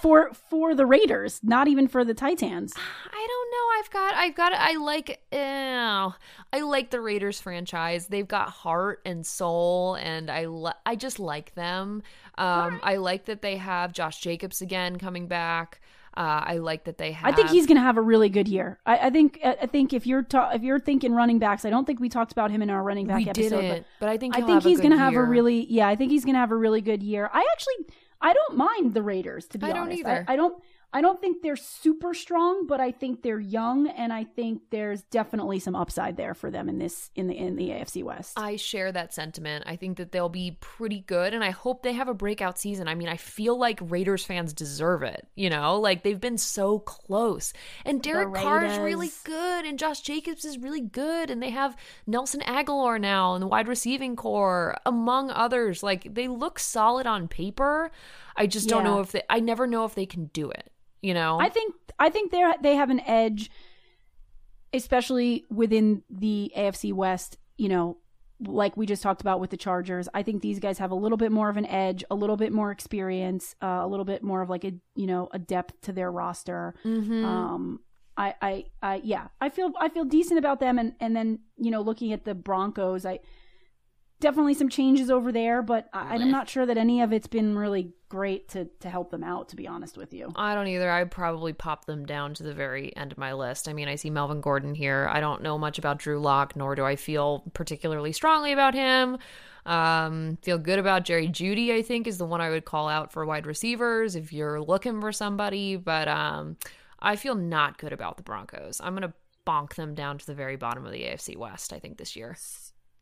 [0.00, 2.72] for for the Raiders, not even for the Titans?
[3.12, 3.58] I don't know.
[3.78, 6.10] I've got, I've got, I like, uh,
[6.52, 8.06] I like the Raiders franchise.
[8.06, 12.02] They've got heart and soul, and I, li- I just like them.
[12.38, 15.80] Um, I like that they have Josh Jacobs again coming back.
[16.14, 17.32] Uh, I like that they have.
[17.32, 18.78] I think he's going to have a really good year.
[18.84, 21.86] I, I think I think if you're ta- if you're thinking running backs, I don't
[21.86, 23.60] think we talked about him in our running back we episode.
[23.60, 25.88] didn't, but I think I think he's going to have a really yeah.
[25.88, 27.30] I think he's going to have a really good year.
[27.32, 30.00] I actually I don't mind the Raiders to be I don't honest.
[30.00, 30.24] either.
[30.28, 30.62] I, I don't
[30.94, 35.02] I don't think they're super strong, but I think they're young, and I think there's
[35.04, 38.38] definitely some upside there for them in this in the in the AFC West.
[38.38, 39.64] I share that sentiment.
[39.66, 42.88] I think that they'll be pretty good, and I hope they have a breakout season.
[42.88, 45.26] I mean, I feel like Raiders fans deserve it.
[45.34, 47.54] You know, like they've been so close,
[47.86, 51.74] and Derek Carr is really good, and Josh Jacobs is really good, and they have
[52.06, 55.82] Nelson Agholor now in the wide receiving core, among others.
[55.82, 57.90] Like they look solid on paper.
[58.36, 59.22] I just don't know if they.
[59.30, 60.70] I never know if they can do it.
[61.02, 63.50] You know, I think I think they they have an edge,
[64.72, 67.38] especially within the AFC West.
[67.56, 67.98] You know,
[68.40, 70.08] like we just talked about with the Chargers.
[70.14, 72.52] I think these guys have a little bit more of an edge, a little bit
[72.52, 75.92] more experience, uh, a little bit more of like a you know a depth to
[75.92, 76.74] their roster.
[76.84, 77.24] Mhm.
[77.24, 77.80] Um,
[78.14, 81.70] I, I, I, yeah, I feel I feel decent about them, and and then you
[81.70, 83.20] know looking at the Broncos, I
[84.22, 87.58] definitely some changes over there, but I, I'm not sure that any of it's been
[87.58, 89.50] really great to to help them out.
[89.50, 90.32] To be honest with you.
[90.36, 90.90] I don't either.
[90.90, 93.68] I'd probably pop them down to the very end of my list.
[93.68, 95.10] I mean, I see Melvin Gordon here.
[95.12, 99.18] I don't know much about Drew Lock, nor do I feel particularly strongly about him.
[99.66, 103.12] Um, feel good about Jerry Jeudy, I think, is the one I would call out
[103.12, 105.76] for wide receivers if you're looking for somebody.
[105.76, 106.56] But um,
[107.00, 108.80] I feel not good about the Broncos.
[108.82, 109.14] I'm going to
[109.44, 112.36] bonk them down to the very bottom of the AFC West, I think, this year.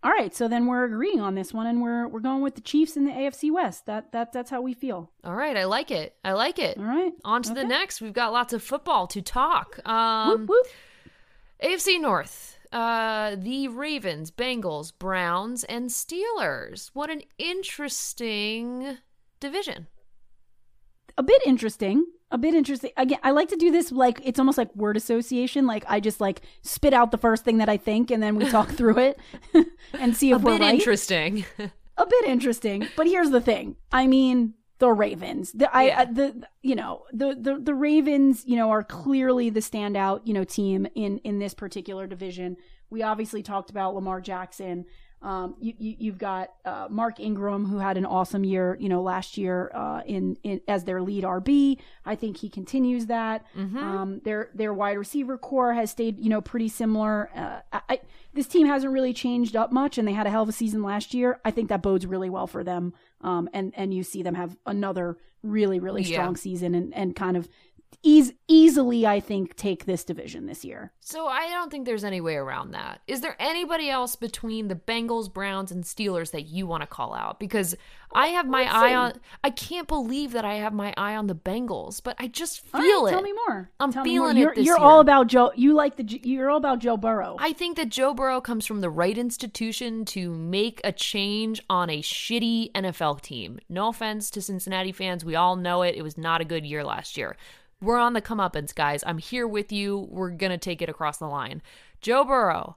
[0.02, 2.62] All right, so then we're agreeing on this one, and we're we're going with the
[2.62, 3.84] Chiefs in the AFC West.
[3.84, 5.10] That that that's how we feel.
[5.24, 5.56] All right.
[5.56, 6.16] I like it.
[6.24, 6.78] I like it.
[6.78, 8.00] All right, On to the next.
[8.00, 9.86] We've got lots of football to talk.
[9.86, 10.66] Um, whoop whoop.
[11.62, 12.56] AFC North.
[12.72, 16.90] Uh, the Ravens, Bengals, Browns, and Steelers.
[16.94, 18.98] What an interesting
[19.40, 19.88] division.
[21.18, 22.04] A bit interesting.
[22.30, 22.92] A bit interesting.
[22.96, 25.66] Again, I like to do this like it's almost like word association.
[25.66, 28.48] Like I just like spit out the first thing that I think, and then we
[28.48, 29.18] talk through it
[29.94, 30.74] and see A if we're bit right.
[30.74, 31.44] interesting.
[31.96, 32.86] a bit interesting.
[32.96, 33.76] But here's the thing.
[33.90, 35.52] I mean, the Ravens.
[35.52, 36.04] The I Yeah.
[36.04, 38.44] the you know the, the the Ravens.
[38.46, 42.56] You know are clearly the standout you know team in in this particular division.
[42.90, 44.84] We obviously talked about Lamar Jackson.
[45.22, 49.02] Um, you, you you've got uh, Mark Ingram who had an awesome year, you know,
[49.02, 51.76] last year uh, in, in as their lead RB.
[52.06, 53.44] I think he continues that.
[53.54, 57.30] Um, their their wide receiver core has stayed, you know, pretty similar.
[57.36, 58.00] Uh, I, I,
[58.32, 60.82] this team hasn't really changed up much, and they had a hell of a season
[60.82, 61.38] last year.
[61.44, 62.94] I think that bodes really well for them.
[63.20, 66.16] Um, and and you see them have another really really Yeah.
[66.18, 67.48] strong season and and kind of
[68.02, 70.92] ease easily, I think, take this division this year.
[71.00, 73.00] So I don't think there's any way around that.
[73.06, 77.14] Is there anybody else between the Bengals, Browns, and Steelers that you want to call
[77.14, 77.38] out?
[77.38, 77.76] Because
[78.12, 79.20] I have my eye on.
[79.44, 83.04] I can't believe that I have my eye on the Bengals, but I just feel
[83.04, 83.12] right, it.
[83.12, 83.70] Tell me more.
[83.78, 84.30] I'm Tell feeling more.
[84.30, 84.84] it You're, this you're year.
[84.84, 85.52] all about Joe.
[85.54, 86.04] You like the.
[86.04, 87.36] You're all about Joe Burrow.
[87.38, 91.90] I think that Joe Burrow comes from the right institution to make a change on
[91.90, 93.60] a shitty NFL team.
[93.68, 95.94] No offense to Cincinnati fans, we all know it.
[95.94, 97.36] It was not a good year last year.
[97.82, 99.02] We're on the comeuppance, guys.
[99.06, 100.06] I'm here with you.
[100.10, 101.62] We're going to take it across the line.
[102.00, 102.76] Joe Burrow,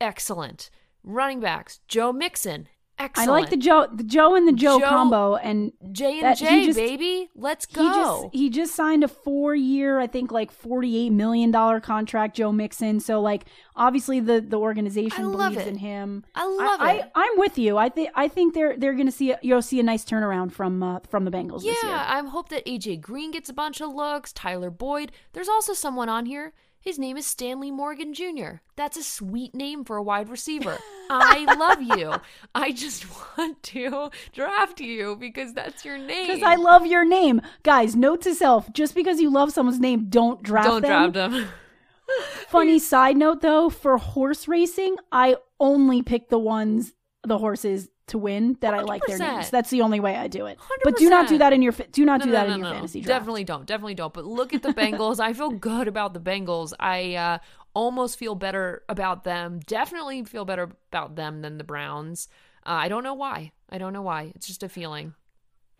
[0.00, 0.70] excellent.
[1.02, 5.36] Running backs, Joe Mixon, I like the Joe, the Joe and the Joe, Joe- combo,
[5.36, 7.28] and J and he J, baby.
[7.34, 7.92] Let's he go.
[8.22, 12.36] just he just signed a four year, I think, like forty eight million dollar contract.
[12.36, 13.00] Joe Mixon.
[13.00, 15.70] So like, obviously the the organization I love believes it.
[15.72, 16.24] in him.
[16.34, 17.10] I love I, it.
[17.14, 17.76] I, am with you.
[17.78, 20.52] I think I think they're they're going to see a, you'll see a nice turnaround
[20.52, 21.92] from uh, from the Bengals this year.
[21.92, 25.10] Yeah, I hope that AJ Green gets a bunch of looks, Tyler Boyd.
[25.32, 26.52] There's also someone on here.
[26.84, 28.56] His name is Stanley Morgan Jr.
[28.76, 30.78] That's a sweet name for a wide receiver.
[31.10, 32.12] I love you.
[32.54, 33.06] I just
[33.38, 36.26] want to draft you because that's your name.
[36.26, 37.96] Because I love your name, guys.
[37.96, 41.12] Note to self: just because you love someone's name, don't draft don't them.
[41.12, 41.48] draft him.
[42.48, 46.92] Funny side note though, for horse racing, I only pick the ones,
[47.26, 49.50] the horses to win that I like their names.
[49.50, 50.58] That's the only way I do it.
[50.82, 52.52] But do not do that in your fa- do not No, do no, that no,
[52.54, 52.74] in your no.
[52.74, 53.20] fantasy draft.
[53.20, 53.66] Definitely don't.
[53.66, 54.12] Definitely don't.
[54.12, 55.20] But look at the Bengals.
[55.20, 56.72] I feel good about the Bengals.
[56.78, 57.38] I uh,
[57.74, 59.60] almost feel better about them.
[59.66, 62.28] Definitely feel better about them than the Browns.
[62.66, 63.52] Uh, I don't know why.
[63.70, 64.32] I don't know why.
[64.34, 65.14] It's just a feeling.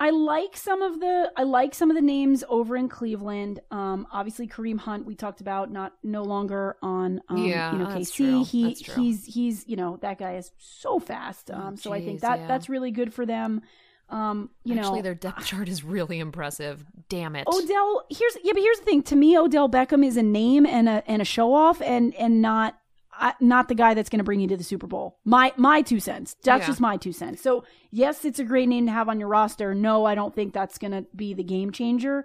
[0.01, 3.61] I like some of the I like some of the names over in Cleveland.
[3.71, 7.87] Um, obviously Kareem Hunt we talked about not no longer on um, Yeah, you know
[7.87, 8.15] KC.
[8.15, 8.45] true.
[8.45, 11.51] He he's he's you know that guy is so fast.
[11.51, 12.47] Um, so I think that yeah.
[12.47, 13.63] that's really good for them.
[14.11, 16.85] Um, you Actually, know their depth chart is really impressive.
[17.09, 17.47] Damn it.
[17.47, 19.03] Odell, here's yeah, but here's the thing.
[19.05, 22.43] To me, Odell Beckham is a name and a and a show off, and and
[22.43, 22.79] not
[23.21, 25.19] uh, not the guy that's going to bring you to the Super Bowl.
[25.25, 26.37] My my two cents.
[26.43, 26.67] That's Yeah.
[26.67, 27.43] just my two cents.
[27.43, 29.75] So yes, it's a great name to have on your roster.
[29.75, 32.25] No, I don't think that's going to be the game changer.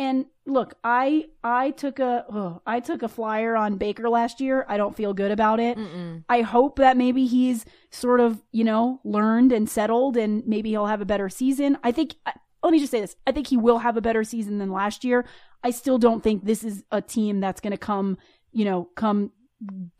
[0.00, 4.64] And look, I I took a ugh, I took a flyer on Baker last year.
[4.68, 5.76] I don't feel good about it.
[5.76, 6.22] Mm-mm.
[6.28, 10.86] I hope that maybe he's sort of, you know, learned and settled and maybe he'll
[10.86, 11.78] have a better season.
[11.82, 12.14] I think,
[12.62, 13.16] let me just say this.
[13.26, 15.24] I think he will have a better season than last year.
[15.64, 18.18] I still don't think this is a team that's going to come,
[18.52, 19.32] you know, come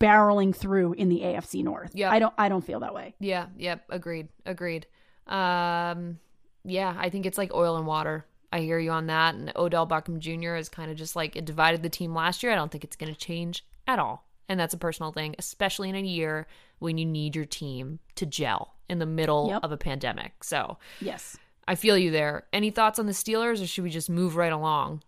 [0.01, 1.93] barreling through in the AFC North.
[1.95, 2.11] Yeah.
[2.11, 3.15] I don't, I don't feel that way.
[3.21, 4.29] Yeah, yep, agreed.
[4.47, 4.87] Agreed.
[5.27, 6.19] Um
[6.65, 8.27] yeah, I think it's like oil and water.
[8.53, 9.35] I hear you on that.
[9.35, 10.55] And Odell Beckham Jr.
[10.57, 12.53] is kind of just like it divided the team last year.
[12.53, 14.25] I don't think it's going to change at all.
[14.49, 16.47] And that's a personal thing, especially in a year
[16.79, 19.65] when you need your team to gel in the middle Yep.
[19.65, 20.43] of a pandemic.
[20.45, 21.37] So Yes.
[21.67, 22.45] I feel you there.
[22.53, 25.03] Any thoughts on the Steelers, or should we just move right along?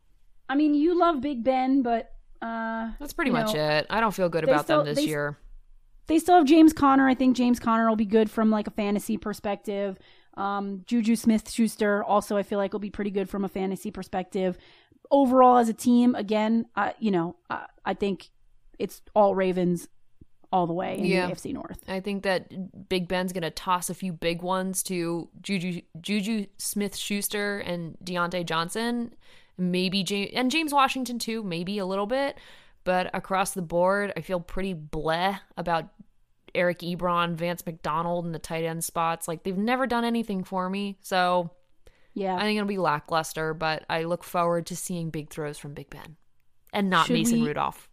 [0.48, 2.12] I mean, you love Big Ben, but,
[2.42, 3.86] uh, That's pretty much know, it.
[3.90, 5.38] I don't feel good about still- them this they- year.
[6.06, 7.08] they still have James Conner.
[7.08, 9.98] I think James Conner will be good from like a fantasy perspective.
[10.36, 13.90] Um, Juju Smith Schuster also I feel like will be pretty good from a fantasy
[13.90, 14.56] perspective.
[15.10, 18.30] Overall, as a team, again, uh, you know, uh, I think
[18.78, 19.88] it's all Ravens
[20.52, 21.26] all the way in Yeah.
[21.26, 21.80] the AFC North.
[21.88, 26.46] I think that Big Ben's going to toss a few big ones to Juju, Juju
[26.58, 29.14] Smith Schuster and Diontae Johnson.
[29.60, 32.36] Maybe James, and James Washington too, maybe a little bit.
[32.82, 35.88] But across the board, I feel pretty bleh about
[36.54, 39.28] Eric Ebron, Vance McDonald, and the tight end spots.
[39.28, 40.96] Like they've never done anything for me.
[41.02, 41.50] So
[42.14, 45.74] Yeah, I think it'll be lackluster, but I look forward to seeing big throws from
[45.74, 46.16] Big Ben
[46.72, 47.88] and not Should Mason we- Rudolph.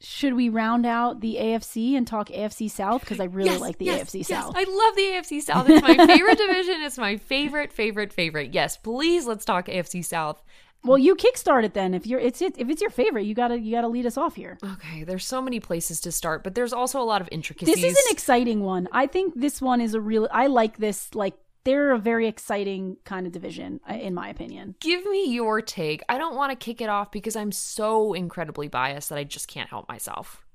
[0.00, 3.76] should we round out the AFC and talk AFC South because I really Yes, like
[3.78, 4.28] the yes, AFC yes.
[4.28, 4.54] South.
[4.56, 5.68] I love the AFC South.
[5.68, 6.76] It's my favorite division.
[6.82, 8.54] It's my favorite, favorite, favorite.
[8.54, 10.42] Yes, please let's talk AFC South.
[10.82, 11.94] Well, you kickstart it then.
[11.94, 14.36] If you're it's it, if it's your favorite, you gotta you gotta lead us off
[14.36, 14.58] here.
[14.64, 17.74] Okay, there's so many places to start, but there's also a lot of intricacies.
[17.74, 18.88] This is an exciting one.
[18.92, 20.28] I think this one is a real.
[20.32, 21.14] I like this.
[21.14, 24.74] Like they're a very exciting kind of division, uh, in my opinion.
[24.80, 26.02] Give me your take.
[26.08, 29.48] I don't want to kick it off because I'm so incredibly biased that I just
[29.48, 30.46] can't help myself.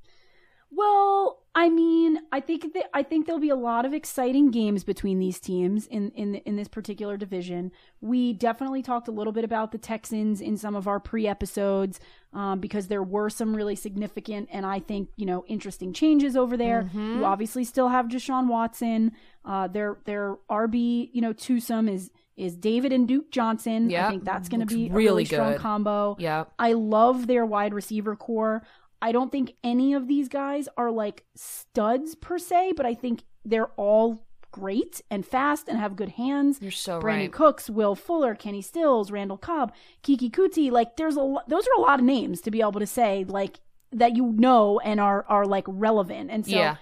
[0.75, 4.83] Well, I mean, I think that I think there'll be a lot of exciting games
[4.83, 7.71] between these teams in in in this particular division.
[8.01, 12.01] We definitely talked a little bit about the Texans in some of our pre episodes
[12.33, 16.57] um, because there were some really significant and I think you know interesting changes over
[16.57, 16.83] there.
[16.83, 17.19] Mm-hmm.
[17.19, 19.13] You obviously still have Deshaun Watson.
[19.45, 23.87] Uh, their their RB you know twosome is is David and Duke Johnson.
[24.07, 25.61] I think that's going to be a really really strong good.
[25.61, 26.17] combo.
[26.19, 26.45] Yeah.
[26.59, 28.63] I love their wide receiver core.
[29.01, 33.23] I don't think any of these guys are like studs per se, but I think
[33.43, 36.59] they're all great and fast and have good hands.
[36.61, 37.31] You're so Brandin right.
[37.31, 40.71] Cooks, Will Fuller, Kenny Stills, Randall Cobb, Keke Coutee.
[40.71, 43.25] Like there's a lo- those are a lot of names to be able to say
[43.27, 43.59] like
[43.91, 46.31] that you know and are are like relevant.
[46.31, 46.77] And so yeah.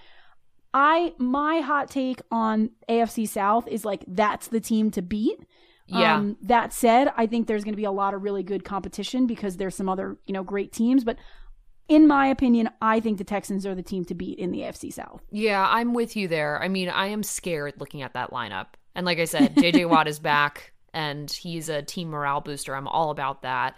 [0.72, 5.40] I my hot take on AFC South is like that's the team to beat.
[5.86, 6.16] Yeah.
[6.16, 9.26] Um, that said, I think there's going to be a lot of really good competition
[9.26, 11.04] because there's some other you know great teams.
[11.04, 11.18] But
[11.88, 14.92] in my opinion, I think the Texans are the team to beat in the AFC
[14.92, 15.22] South.
[15.30, 16.62] Yeah, I'm with you there.
[16.62, 18.68] I mean, I am scared looking at that lineup.
[18.94, 22.74] And like I said, JJ Watt is back and he's a team morale booster.
[22.74, 23.76] I'm all about that.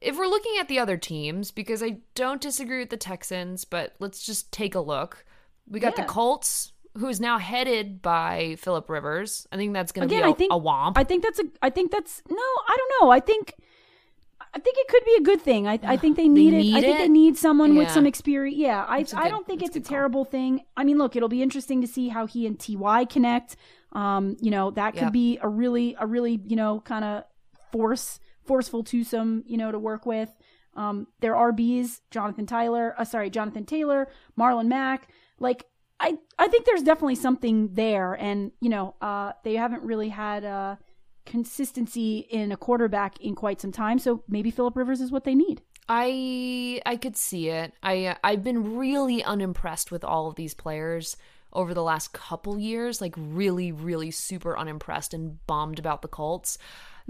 [0.00, 3.94] If we're looking at the other teams, because I don't disagree with the Texans, but
[3.98, 5.24] let's just take a look.
[5.68, 6.04] We got Yeah.
[6.04, 9.46] the Colts, who is now headed by Philip Rivers.
[9.52, 10.92] I think that's going to be a, I think a womp.
[10.96, 11.44] I think that's a.
[11.62, 12.36] I think that's no.
[12.36, 13.10] I don't know.
[13.10, 13.54] I think.
[14.54, 15.68] I think it could be a good thing.
[15.68, 16.58] I, I think they need it.
[16.58, 18.56] need I think they need someone with some experience.
[18.58, 19.94] Yeah, I That's a I good- don't think it's a good call.
[19.96, 20.62] terrible thing.
[20.76, 23.56] I mean, look, it'll be interesting to see how he and Ty connect.
[23.92, 25.12] Um, you know, that could Yep.
[25.12, 27.24] be a really a really you know kind of
[27.72, 30.30] force forceful twosome you know to work with.
[30.74, 35.08] Um, their RBs, Jonathan Tyler, uh, sorry, Jonathan Taylor, Marlon Mack.
[35.40, 35.64] Like,
[35.98, 40.44] I I think there's definitely something there, and you know, uh, they haven't really had
[40.44, 40.76] uh
[41.28, 43.98] consistency in a quarterback in quite some time.
[43.98, 45.60] So maybe Philip Rivers is what they need.
[45.88, 47.72] I I could see it.
[47.82, 51.16] I I've been really unimpressed with all of these players
[51.52, 56.58] over the last couple years, like really really super unimpressed and bummed about the Colts.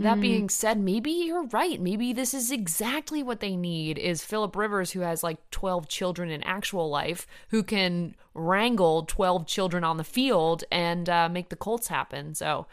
[0.00, 1.80] That being said, maybe you're right.
[1.80, 6.30] Maybe this is exactly what they need is Philip Rivers who has like 12 children
[6.30, 11.56] in actual life who can wrangle 12 children on the field and uh, make the
[11.56, 12.36] Colts happen.
[12.36, 12.68] So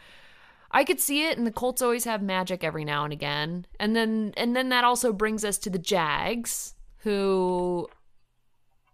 [0.70, 3.66] I could see it, and the Colts always have magic every now and again.
[3.80, 7.88] And then and then that also brings us to the Jags, who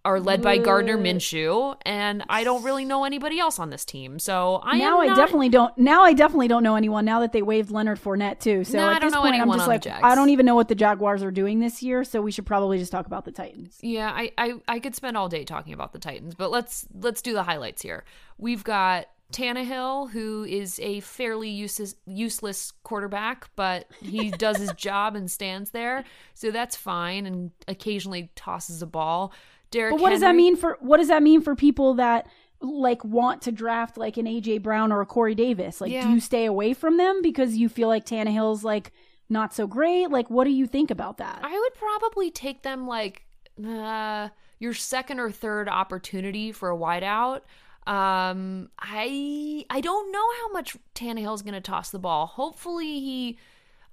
[0.05, 4.19] are led by Gardner Minshew, and I don't really know anybody else on this team.
[4.19, 5.79] So I now I not- definitely don't.
[5.79, 7.05] Now I definitely don't know anyone.
[7.05, 8.65] Now that they waived Leonard Fournette too.
[8.65, 10.57] So No, I at don't this know point, I'm just like, I don't even know
[10.57, 12.03] what the Jaguars are doing this year.
[12.03, 13.79] So we should probably just talk about the Titans.
[13.81, 17.23] Yeah, I, I I could spend all day talking about the Titans, but let's let's
[17.23, 18.05] do the highlights here.
[18.39, 25.17] We've got Tannehill, who is a fairly useless useless quarterback, but he does his job
[25.17, 26.05] and stands there,
[26.35, 29.33] so that's fine, and occasionally tosses a ball.
[29.71, 32.27] Derek, But what does that mean for what does that mean for people that
[32.61, 35.81] like want to draft like an AJ Brown or a Corey Davis?
[35.81, 36.07] Like, Yeah.
[36.07, 38.93] do you stay away from them because you feel like Tannehill's like
[39.29, 40.11] not so great?
[40.11, 41.41] Like, what do you think about that?
[41.43, 43.25] I would probably take them like
[43.67, 44.29] uh,
[44.59, 47.41] your second or third opportunity for a wideout.
[47.87, 52.27] Um, I I don't know how much Tannehill's going to toss the ball.
[52.27, 53.39] Hopefully he.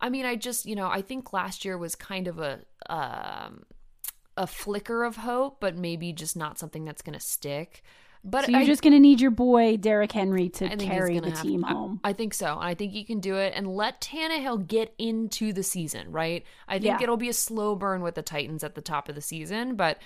[0.02, 2.60] I mean, I just you know I think last year was kind of a
[2.90, 3.64] um,
[4.38, 7.82] a flicker of hope, but maybe just not something that's going to stick.
[8.24, 11.20] But so you're I, just going to need your boy Derrick Henry to I carry
[11.20, 12.02] the have- team I- home.
[12.04, 12.58] I, think so.
[12.60, 16.44] I think he can do it and let Tannehill get into the season, right?
[16.68, 17.04] I think Yeah.
[17.04, 20.00] it'll be a slow burn with the Titans at the top of the season, but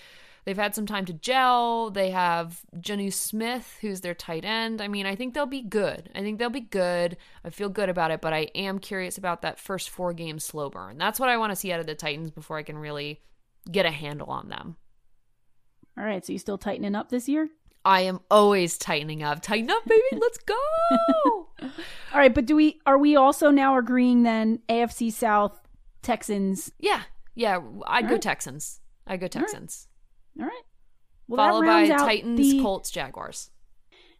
[0.45, 1.89] they've had some time to gel.
[1.89, 4.81] They have Jonnu Smith, who's their tight end.
[4.81, 6.09] I mean, I think they'll be good.
[6.15, 7.17] I think they'll be good.
[7.43, 10.69] I feel good about it, but I am curious about that first four game slow
[10.69, 10.97] burn.
[10.97, 13.21] That's what I want to see out of the Titans before I can really
[13.71, 14.77] get a handle on them.
[15.97, 17.49] All right, so you still tightening up this year?
[17.85, 19.41] I am always tightening up.
[19.41, 20.01] Tighten up, baby.
[20.13, 20.55] Let's go.
[21.61, 21.69] All
[22.13, 25.59] right, but do we are we also now agreeing then AFC South
[26.01, 26.71] Texans?
[26.79, 27.01] Yeah,
[27.35, 27.59] yeah.
[27.85, 28.21] I'd go right.
[28.21, 28.79] Texans.
[29.05, 29.87] I'd go Texans.
[30.39, 30.61] All right.
[31.27, 33.49] Well, Followed by Titans, the, Colts, Jaguars.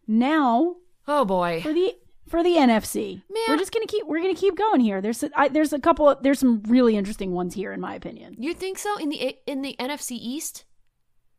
[0.06, 1.60] Now Oh boy.
[1.62, 1.94] for the
[2.28, 3.42] for the NFC, Man.
[3.48, 5.00] we're just gonna keep we're gonna keep going here.
[5.02, 7.94] There's a, I, there's a couple of, there's some really interesting ones here in my
[7.94, 8.36] opinion.
[8.38, 10.64] You think so in the in the NFC East?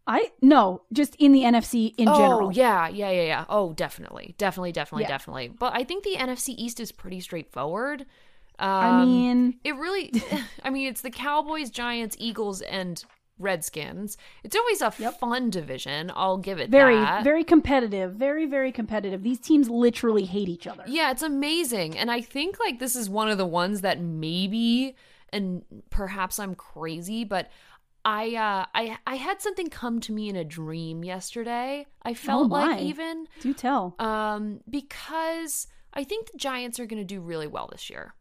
[0.08, 2.52] I no, just in the NFC in oh general.
[2.52, 3.46] yeah, yeah, yeah, yeah.
[3.50, 5.08] Oh, definitely, definitely, definitely, Yeah.
[5.10, 5.48] definitely.
[5.48, 8.02] But I think the NFC East is pretty straightforward.
[8.60, 10.14] Um, I mean, it really.
[10.64, 13.04] I mean, it's the Cowboys, Giants, Eagles, and
[13.38, 14.18] Redskins.
[14.44, 15.20] It's always a Yep.
[15.20, 16.12] fun division.
[16.16, 17.24] I'll give it very that.
[17.24, 19.24] very competitive, very very competitive.
[19.24, 20.84] These teams literally hate each other.
[20.88, 21.98] Yeah, it's amazing.
[21.98, 24.96] And I think like this is one of the ones that maybe
[25.34, 27.50] and perhaps I'm crazy, but
[28.06, 31.88] I uh I I had something come to me in a dream yesterday.
[32.04, 32.68] I felt my.
[32.68, 33.96] like even Do tell.
[34.00, 38.14] um because I think the Giants are going to do really well this year.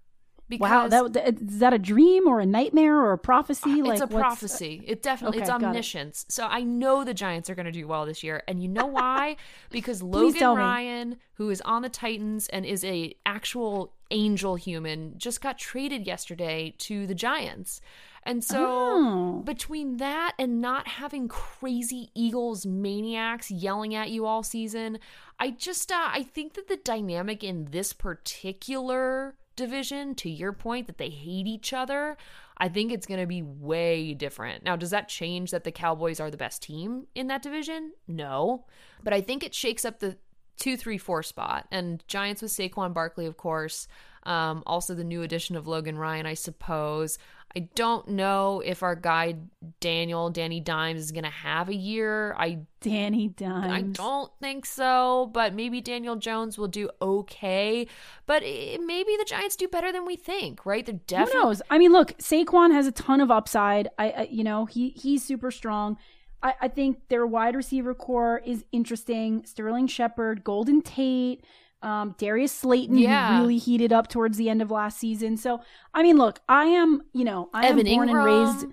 [0.48, 3.70] Because Wow, that, is that a dream or a nightmare or a prophecy?
[3.80, 4.82] it's like a what's- prophecy.
[4.86, 5.66] It definitely it's Okay, got it.
[5.68, 6.26] omniscience.
[6.28, 8.84] So I know the Giants are going to do well this year, and you know
[9.00, 9.36] why?
[9.70, 10.44] because Logan me.
[10.62, 16.06] Ryan, who is on the Titans and is a actual angel human, just got traded
[16.06, 17.80] yesterday to the Giants.
[18.26, 19.42] And so Oh.
[19.44, 24.98] between that and not having crazy Eagles maniacs yelling at you all season,
[25.38, 30.86] I just uh, I think that the dynamic in this particular division, to your point,
[30.86, 32.16] that they hate each other,
[32.58, 34.64] I think it's going to be way different.
[34.64, 37.92] Now, does that change that the Cowboys are the best team in that division?
[38.06, 38.66] No,
[39.02, 40.16] but I think it shakes up the
[40.56, 41.66] two, three, four spot.
[41.70, 43.88] And Giants with Saquon Barkley, of course.
[44.22, 47.18] Um, also, the new addition of Logan Ryan, I suppose.
[47.56, 49.36] I don't know if our guy
[49.78, 52.34] Daniel Danny Dimes is going to have a year.
[52.36, 53.72] I Danny Dimes.
[53.72, 57.86] I don't think so, but maybe Daniel Jones will do okay.
[58.26, 60.84] But eh, maybe the Giants do better than we think, right?
[60.84, 61.40] They're definitely.
[61.40, 61.62] Who knows?
[61.70, 63.88] I mean, look, Saquon has a ton of upside.
[63.98, 65.96] I, I you know, he he's super strong.
[66.42, 69.44] I, I think their wide receiver core is interesting.
[69.46, 71.44] Sterling Shepard, Golden Tate,
[71.84, 73.38] um, Darius Slayton, Yeah.
[73.38, 75.36] really heated up towards the end of last season.
[75.36, 75.60] So,
[75.92, 78.10] I mean, look, I am, you know, I Evan am born Engram.
[78.10, 78.24] and
[78.64, 78.66] raised.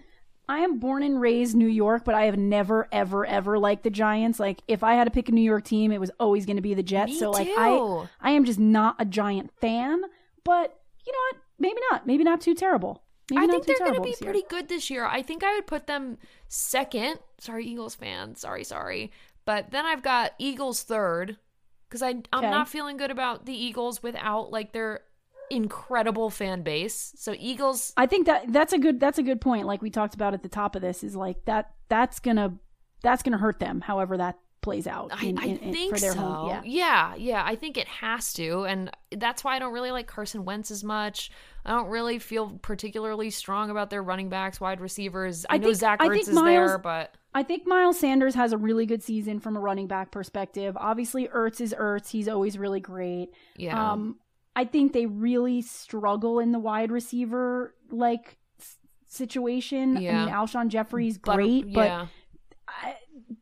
[0.50, 3.90] I am born and raised New York, but I have never, ever, ever liked the
[3.90, 4.40] Giants.
[4.40, 6.62] Like, if I had to pick a New York team, it was always going to
[6.62, 7.12] be the Jets.
[7.12, 7.56] Me so, like, too.
[7.58, 10.02] I, I am just not a Giant fan.
[10.44, 11.36] But you know what?
[11.60, 12.08] Maybe not.
[12.08, 13.04] Maybe not too terrible.
[13.30, 15.06] Maybe I think they're going to be pretty good this year.
[15.06, 16.18] I think I would put them
[16.50, 17.20] second.
[17.40, 18.42] Sorry, Eagles fans.
[18.42, 19.12] Sorry, sorry.
[19.46, 21.38] But then I've got Eagles third
[21.92, 22.50] because I'm Okay.
[22.50, 25.02] not feeling good about the Eagles without like their
[25.50, 27.14] incredible fan base.
[27.18, 29.68] So Eagles, I think that that's a good that's a good point.
[29.68, 32.54] Like we talked about at the top of this, is like that that's gonna
[33.04, 33.82] that's gonna hurt them.
[33.82, 36.14] However that plays out I, in, I in- in- think so.
[36.14, 36.48] home.
[36.50, 36.62] Yeah.
[36.64, 37.44] yeah, yeah.
[37.46, 40.84] I think it has to, and that's why I don't really like Carson Wentz as
[40.84, 41.32] much.
[41.66, 45.46] I don't really feel particularly strong about their running backs, wide receivers.
[45.50, 48.52] I, I know think- Zach Ertz is there, Miles- but I think Miles Sanders has
[48.52, 50.76] a really good season from a running back perspective.
[50.78, 52.10] Obviously, Ertz is Ertz.
[52.10, 53.30] He's always really great.
[53.56, 53.92] yeah.
[53.92, 54.18] Um,
[54.56, 58.76] I think they really struggle in the wide receiver like s-
[59.08, 59.96] situation.
[59.96, 62.08] I mean, Alshon Jeffery's But- great, but yeah.
[62.68, 62.96] I,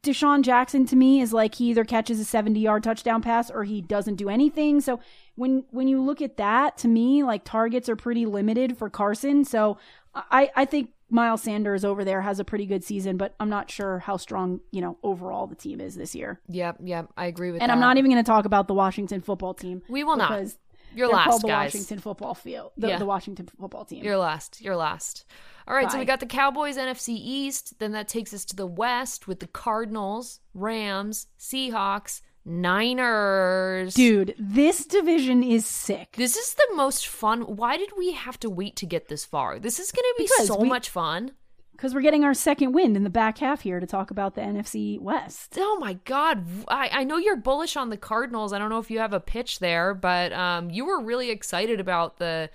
[0.03, 3.63] DeSean Jackson to me is like he either catches a 70 yard touchdown pass or
[3.63, 4.81] he doesn't do anything.
[4.81, 4.99] So
[5.39, 9.43] when when you look at that, to me, like targets are pretty limited for Carson.
[9.45, 9.77] So
[10.13, 13.71] I I think Miles Sanders over there has a pretty good season, but I'm not
[13.71, 16.39] sure how strong you know overall the team is this year.
[16.49, 17.63] Yep, yep, I agree with you.
[17.63, 17.73] And that.
[17.73, 19.81] I'm not even going to talk about the Washington football team.
[19.89, 20.29] We will not.
[20.29, 20.57] because
[20.93, 21.73] You're they're last, the guys.
[21.73, 22.71] Washington football field.
[22.77, 22.97] The, Yeah.
[22.99, 24.03] the Washington football team.
[24.03, 24.61] You're last.
[24.61, 25.25] You're last.
[25.67, 27.77] All right, so we got the Cowboys NFC East.
[27.79, 33.93] Then that takes us to the West with the Cardinals, Rams, Seahawks, Niners.
[33.93, 36.13] Dude, this division is sick.
[36.17, 37.41] This is the most fun.
[37.41, 39.59] Why did we have to wait to get this far?
[39.59, 41.31] This is going to be Because so we- much fun.
[41.71, 44.41] because we're getting our second wind in the back half here to talk about the
[44.41, 45.55] NFC West.
[45.57, 46.45] Oh my God.
[46.67, 48.51] I, I know you're bullish on the Cardinals.
[48.51, 51.79] I don't know if you have a pitch there, but um, you were really excited
[51.79, 52.49] about the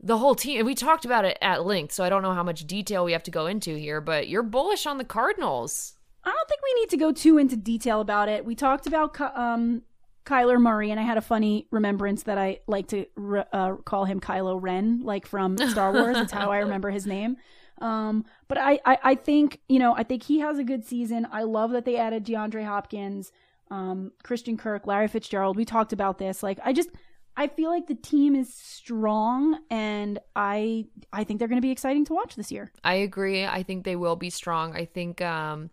[0.00, 0.58] the whole team.
[0.58, 3.10] And we talked about it at length, so I don't know how much detail we
[3.12, 5.94] have to go into here, but you're bullish on the Cardinals.
[6.24, 8.44] I don't think we need to go too into detail about it.
[8.44, 9.82] We talked about um,
[10.24, 14.04] Kyler Murray, and I had a funny remembrance that I like to re- uh, call
[14.04, 16.16] him Kylo Ren, like from Star Wars.
[16.16, 17.36] That's how I remember his name.
[17.80, 21.26] Um, but I, I, I think you know, I think he has a good season.
[21.30, 23.32] I love that they added DeAndre Hopkins,
[23.70, 25.56] um, Christian Kirk, Larry Fitzgerald.
[25.56, 26.42] We talked about this.
[26.42, 26.90] Like, I just,
[27.36, 31.70] I feel like the team is strong, and I, I think they're going to be
[31.70, 32.72] exciting to watch this year.
[32.82, 33.46] I agree.
[33.46, 34.74] I think they will be strong.
[34.74, 35.70] I think um,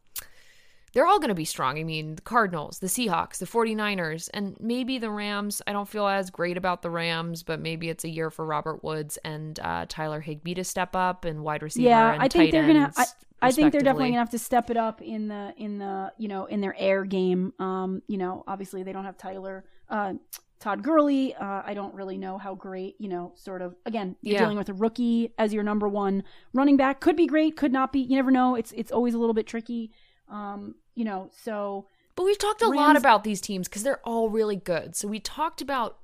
[0.96, 1.78] they're all going to be strong.
[1.78, 5.62] I mean, the Cardinals, the Seahawks, the 49ers, and maybe the Rams.
[5.68, 8.84] I don't feel as great about the Rams, but maybe it's a year for Robert
[8.84, 11.90] Woods and uh, Tyler Higbee to step up and wide receiver.
[11.90, 13.06] yeah and i think tight they're gonna I,
[13.42, 16.28] I think they're definitely gonna have to step it up in the in the you
[16.30, 20.14] know in their air game um you know obviously they don't have tyler uh
[20.62, 21.36] todd Gurley.
[21.36, 24.40] uh i don't really know how great you know sort of again you're Yeah.
[24.44, 26.24] dealing with a rookie as your number one
[26.54, 29.18] running back could be great could not be you never know it's it's always a
[29.18, 29.92] little bit tricky
[30.30, 31.86] um you know so
[32.16, 34.96] But we've talked a lot about these teams because they're all really good.
[34.96, 35.98] So we talked about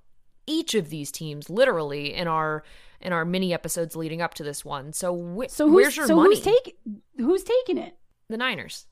[0.46, 2.64] each of these teams literally in our
[3.00, 4.94] in our mini episodes leading up to this one.
[4.94, 6.36] So wh- so who's where's your so money?
[6.36, 6.78] who's take
[7.18, 7.98] who's taking it
[8.30, 8.86] the Niners.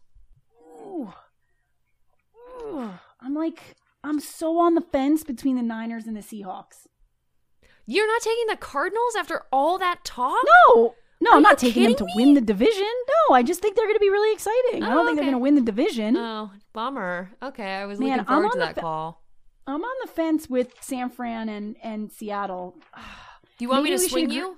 [0.82, 1.14] Ooh.
[2.62, 2.89] Ooh.
[3.22, 6.88] i'm like i'm so on the fence between the niners and the seahawks
[7.86, 10.43] You're not taking the Cardinals after all that talk?
[10.76, 12.12] No, no, Are I'm not taking them to me?
[12.16, 12.84] win the division.
[13.30, 14.84] No, I just think they're going to be really exciting.
[14.84, 16.16] I Oh, don't think they're oh, going to win the division.
[16.18, 17.32] Oh, bummer.
[17.44, 19.24] Okay, I was Man, looking forward to that fe- call.
[19.68, 22.76] I'm on the fence with San Fran and and Seattle.
[22.96, 24.42] Do you want Maybe me to swing you?
[24.42, 24.56] There-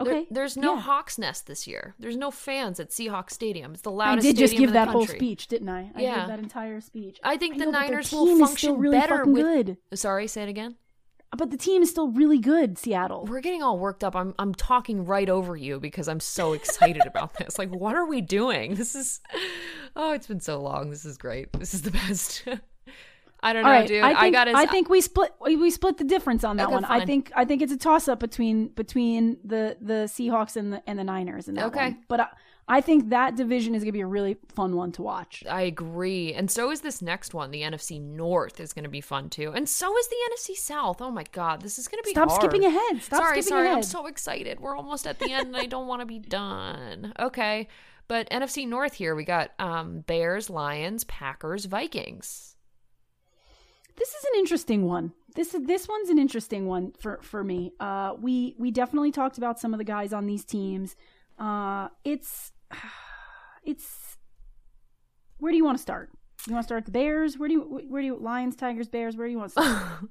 [0.00, 0.26] Okay.
[0.28, 0.80] there's no yeah.
[0.80, 1.94] Hawks Nest this year.
[2.00, 3.74] There's no fans at Seahawks Stadium.
[3.74, 4.26] It's the loudest.
[4.26, 5.92] I did just give that whole speech, didn't I?
[5.94, 6.18] I Yeah.
[6.18, 7.20] gave that entire speech.
[7.22, 9.36] I think the know, Niners will function really better with.
[9.44, 9.76] good.
[9.94, 10.74] Sorry, say it again.
[11.36, 13.26] But the team is still really good, Seattle.
[13.26, 14.14] We're getting all worked up.
[14.14, 17.58] I'm I'm talking right over you because I'm so excited about this.
[17.58, 18.74] Like, what are we doing?
[18.74, 19.20] This is
[19.96, 20.90] oh, it's been so long.
[20.90, 21.52] This is great.
[21.52, 22.44] This is the best.
[23.44, 24.02] I don't know, All right, dude.
[24.02, 26.74] I think, got to I think we split we split the difference on that Okay,
[26.74, 26.84] one.
[26.86, 30.82] I think I think it's a toss up between between the the Seahawks and the
[30.88, 31.90] and the Niners in that Okay.
[31.90, 31.98] one.
[32.08, 32.28] But I,
[32.66, 35.44] I think that division is going to be a really fun one to watch.
[35.48, 36.32] I agree.
[36.32, 37.50] And so is this next one.
[37.50, 39.52] The NFC North is going to be fun too.
[39.54, 41.02] And so is the NFC South.
[41.02, 41.60] Oh my God.
[41.60, 42.40] This is going to be Stop hard.
[42.40, 43.02] skipping ahead.
[43.02, 43.68] Stop sorry, skipping sorry.
[43.68, 44.60] I'm so excited.
[44.60, 47.12] We're almost at the end and I don't want to be done.
[47.18, 47.68] Okay.
[48.08, 52.56] But NFC North here, we got um, Bears, Lions, Packers, Vikings.
[53.96, 55.12] This is an interesting one.
[55.34, 57.72] This is this one's an interesting one for for me.
[57.78, 60.96] Uh, we we definitely talked about some of the guys on these teams.
[61.38, 62.52] Uh, it's
[63.64, 64.16] it's
[65.38, 66.10] where do you want to start?
[66.46, 67.38] You want to start the Bears?
[67.38, 69.16] Where do you where do you Lions, Tigers, Bears?
[69.16, 70.04] Where do you want to start?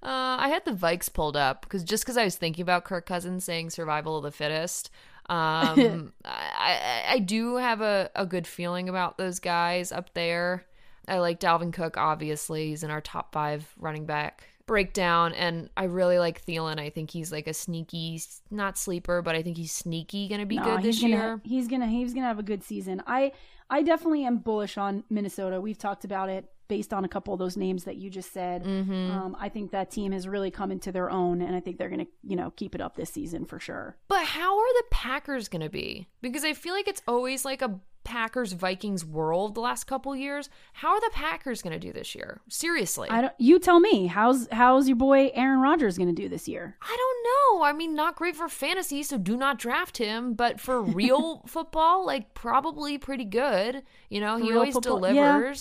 [0.00, 3.04] Uh, I had the Vikes pulled up because just because I was thinking about Kirk
[3.04, 4.90] Cousins saying "survival of the fittest."
[5.28, 10.66] Um, I, I I do have a, a good feeling about those guys up there.
[11.08, 11.96] I like Dalvin Cook.
[11.96, 16.78] Obviously, he's in our top five running back breakdown, and I really like Thielen.
[16.78, 20.46] I think he's like a sneaky, not sleeper, but I think he's sneaky going to
[20.46, 21.40] be No, good this he's gonna, year.
[21.42, 23.02] He's gonna he's gonna have a good season.
[23.04, 23.32] I
[23.68, 25.60] I definitely am bullish on Minnesota.
[25.60, 28.62] We've talked about it based on a couple of those names that you just said.
[28.62, 29.10] Mm-hmm.
[29.10, 31.90] Um, I think that team has really come into their own, and I think they're
[31.90, 33.96] gonna you know keep it up this season for sure.
[34.06, 36.06] But how are the Packers going to be?
[36.22, 40.48] Because I feel like it's always like a Packers Vikings world the last couple years.
[40.72, 42.40] How are the Packers going to do this year?
[42.48, 43.08] Seriously.
[43.10, 43.32] I don't.
[43.38, 44.06] You tell me.
[44.06, 46.76] How's how's your boy Aaron Rodgers gonna do this year?
[46.80, 47.64] I don't know.
[47.64, 50.34] I mean, not great for fantasy, so do not draft him.
[50.34, 53.82] But for real football, like probably pretty good.
[54.08, 55.54] You know, he real always football, yeah.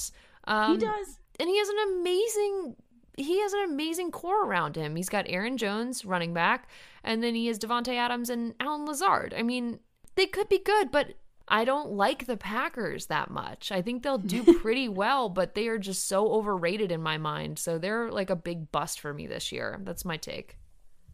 [0.46, 1.20] Um, he does.
[1.40, 2.76] and he has an amazing.
[3.18, 4.96] He has an amazing core around him.
[4.96, 6.70] He's got Aaron Jones running back,
[7.04, 9.34] and then he has Davante Adams and Allen Lazard.
[9.38, 9.80] I mean,
[10.16, 11.16] they could be good, but
[11.50, 13.72] I don't like the Packers that much.
[13.72, 17.60] I think they'll do pretty well, but they are just so overrated in my mind.
[17.60, 19.82] So they're like a big bust for me this year.
[19.84, 20.59] That's my take.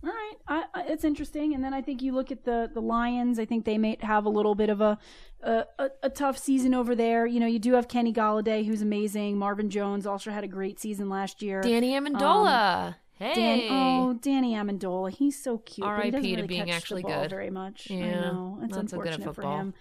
[0.06, 1.56] All right, I, I, it's interesting.
[1.56, 3.39] And then I think you look at the the Lions.
[3.39, 4.99] I think they may have a little bit of a,
[5.41, 7.26] a a a tough season over there.
[7.26, 9.38] You know, you do have Kenny Golladay, who's amazing.
[9.39, 11.62] Marvin Jones also had a great season last year.
[11.62, 12.95] Danny Amendola.
[13.18, 13.34] hey.
[13.34, 15.88] Dan, oh, Danny Amendola, he's so cute.
[15.88, 16.12] R.I.P.
[16.12, 17.30] doesn't to really being actually good.
[17.32, 17.88] very much.
[17.89, 19.58] I Yeah, know it's not so good at unfortunate for football.
[19.60, 19.74] him.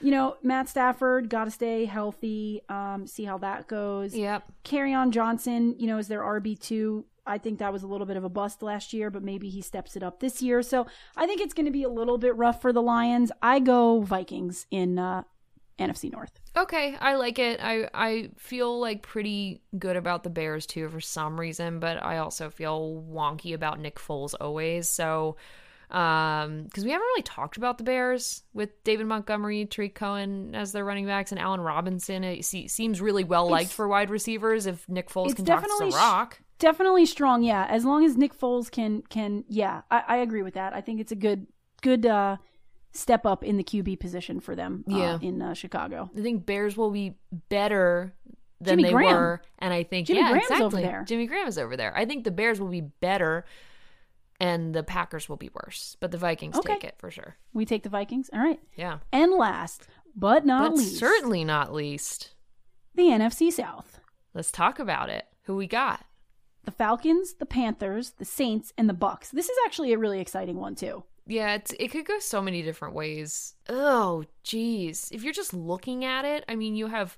[0.00, 2.62] You know, Matt Stafford got to stay healthy.
[2.70, 4.14] Um, see how that goes.
[4.16, 4.44] Yep.
[4.64, 7.04] Kerryon Johnson, you know, is their RB two.
[7.26, 9.60] I think that was a little bit of a bust last year, but maybe he
[9.60, 10.62] steps it up this year.
[10.62, 13.32] So I think it's going to be a little bit rough for the Lions.
[13.42, 15.22] I go Vikings in uh,
[15.78, 16.40] NFC North.
[16.56, 17.60] Okay, I like it.
[17.62, 22.18] I I feel like pretty good about the Bears too for some reason, but I
[22.18, 24.88] also feel wonky about Nick Foles always.
[24.88, 25.36] So
[25.90, 30.72] um because we haven't really talked about the Bears with David Montgomery, Tarik Cohen as
[30.72, 32.24] their running backs, and Allen Robinson.
[32.24, 35.70] It se- seems really well liked for wide receivers if Nick Foles can talk to
[35.78, 36.40] some rock.
[36.58, 37.66] Definitely strong, yeah.
[37.68, 40.72] As long as Nick Foles can can yeah, I, I agree with that.
[40.74, 41.46] I think it's a good
[41.82, 42.36] good uh
[42.92, 45.18] step up in the QB position for them uh, Yeah.
[45.20, 46.10] in uh, Chicago.
[46.16, 47.16] I think Bears will be
[47.50, 48.14] better
[48.58, 49.14] than Jimmy they Graham.
[49.14, 50.64] were, and I think Jimmy yeah, Graham's exactly.
[50.82, 51.04] over there.
[51.06, 51.94] Jimmy Graham is over there.
[51.94, 53.44] I think the Bears will be better,
[54.40, 56.72] and the Packers will be worse, but the Vikings Okay.
[56.72, 57.36] take it for sure.
[57.52, 58.30] We take the Vikings.
[58.32, 58.58] All right.
[58.76, 62.32] Yeah, And last, but not but least, certainly not least.
[62.94, 64.00] the NFC South.
[64.32, 65.26] Let's talk about it.
[65.42, 66.05] Who we got?
[66.66, 69.30] The Falcons, the Panthers, the Saints, and the Bucks.
[69.30, 71.04] This is actually a really exciting one too.
[71.26, 73.54] Yeah, it's, it could go so many different ways.
[73.68, 75.08] Oh, geez.
[75.10, 77.16] If you're just looking at it, I mean, you have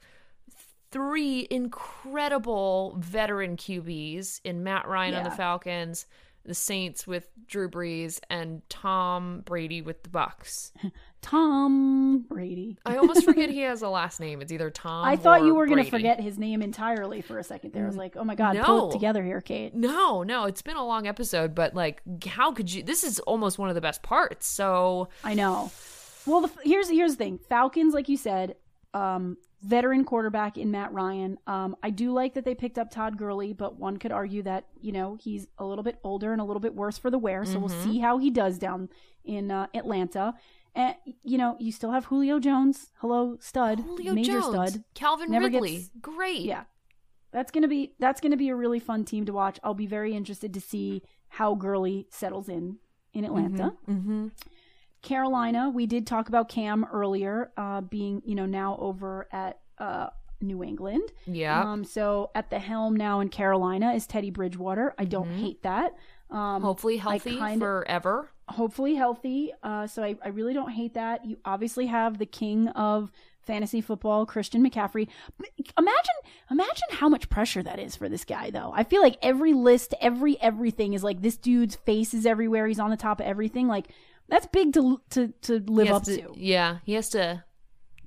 [0.90, 6.07] three incredible veteran QBs in Matt Ryan on the Falcons,
[6.45, 10.72] the Saints with Drew Brees, and Tom Brady with the Bucks.
[11.20, 12.78] Tom Brady.
[12.86, 14.41] I almost forget he has a last name.
[14.41, 15.05] It's either Tom.
[15.05, 17.84] I thought you were going to forget his name entirely for a second there.
[17.84, 18.89] I was like, oh my God, pull No.
[18.89, 19.74] it together here, Kate.
[19.74, 22.82] No, no, it's been a long episode, but like, how could you?
[22.82, 24.47] This is almost one of the best parts.
[24.47, 25.70] So I know.
[26.26, 27.39] Well, the, here's here's the thing.
[27.49, 28.55] Falcons, like you said,
[28.95, 31.38] um, veteran quarterback in Matt Ryan.
[31.46, 34.66] Um, I do like that they picked up Todd Gurley, but one could argue that
[34.80, 37.44] you know he's a little bit older and a little bit worse for the wear.
[37.44, 38.88] So we'll see how he does down
[39.24, 40.34] in uh, Atlanta.
[40.74, 40.94] And
[41.24, 42.90] you know, you still have Julio Jones.
[42.98, 44.85] Hello, stud, Julio major Jones, stud.
[44.94, 46.43] Calvin Never Ridley, gets- great.
[46.43, 46.64] Yeah,
[47.32, 49.59] that's gonna be that's gonna be a really fun team to watch.
[49.64, 52.76] I'll be very interested to see how Gurley settles in
[53.12, 53.74] in Atlanta.
[53.89, 54.28] Mm-hmm.
[55.02, 60.08] Carolina, we did talk about Cam earlier, uh, being you know now over at uh,
[60.40, 61.10] New England.
[61.26, 61.62] Yeah.
[61.62, 64.94] Um, so at the helm now in Carolina is Teddy Bridgewater.
[64.98, 65.40] I don't Mm-hmm.
[65.42, 65.94] hate that.
[66.30, 68.28] Um, Hopefully healthy forever.
[68.48, 69.52] hopefully healthy.
[69.62, 71.24] Uh, so I, I really don't hate that.
[71.24, 73.10] You obviously have the king of
[73.40, 75.08] fantasy football, Christian McCaffrey.
[75.78, 76.14] Imagine,
[76.50, 78.72] imagine how much pressure that is for this guy, though.
[78.74, 82.66] I feel like every list, every everything is like this dude's face is everywhere.
[82.66, 83.66] He's on the top of everything.
[83.66, 83.88] Like
[84.28, 86.32] that's big to to to live up to- to.
[86.36, 87.44] Yeah, he has to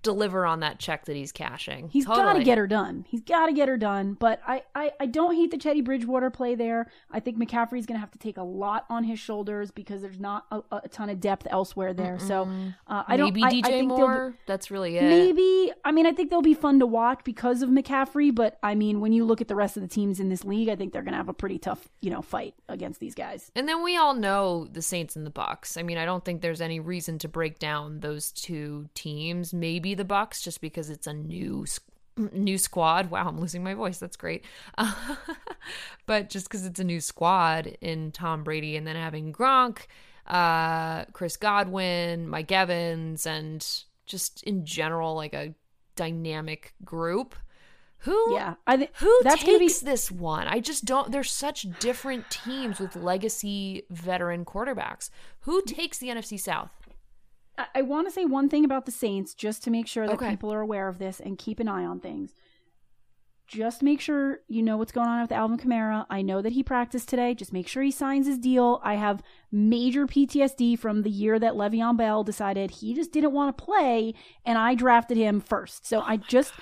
[0.04, 1.90] deliver on that check that he's cashing.
[1.90, 3.06] He's got to get her done.
[3.08, 4.14] He's got to get her done.
[4.20, 6.90] But I, I, I don't hate the Teddy Bridgewater play there.
[7.12, 10.20] I think McCaffrey's going to have to take a lot on his shoulders because there's
[10.20, 12.20] not a, a ton of depth elsewhere there.
[12.20, 12.50] So
[12.88, 13.34] uh, I don't.
[13.34, 14.36] Maybe I, I DJ think they'll be- Moore.
[14.46, 15.04] That's really it.
[15.04, 15.72] Maybe.
[15.84, 18.34] I mean, I think they'll be fun to watch because of McCaffrey.
[18.34, 20.70] But I mean, when you look at the rest of the teams in this league,
[20.70, 23.52] I think they're going to have a pretty tough, you know, fight against these guys.
[23.56, 25.78] And then we all know the Saints and the Bucks.
[25.78, 29.54] I mean, I don't think there's any reason to break down those two teams.
[29.54, 31.66] Maybe the Bucks, just because it's a new
[32.18, 33.10] new squad.
[33.10, 33.98] Wow, I'm losing my voice.
[33.98, 34.46] That's great.
[36.06, 39.86] but just because it's a new squad in Tom Brady, and then having Gronk,
[40.28, 43.66] uh, Chris Godwin, Mike Evans, and
[44.06, 45.54] just in general like a
[45.96, 47.36] dynamic group.
[48.06, 50.48] Who Yeah, I think who that's to be takes this one?
[50.48, 51.12] I just don't.
[51.12, 55.12] There's such different teams with legacy veteran quarterbacks.
[55.42, 56.72] Who takes the NFC South?
[57.62, 60.14] I, I want to say one thing about the Saints just to make sure that
[60.14, 60.30] Okay.
[60.32, 62.34] people are aware of this and keep an eye on things.
[63.48, 66.06] Just make sure you know what's going on with Alvin Kamara.
[66.10, 67.34] I know that he practiced today.
[67.34, 68.80] Just make sure he signs his deal.
[68.82, 69.22] I have
[69.52, 74.14] major PTSD from the year that Le'Veon Bell decided he just didn't want to play,
[74.46, 75.86] and I drafted him first.
[75.86, 76.54] So oh I just.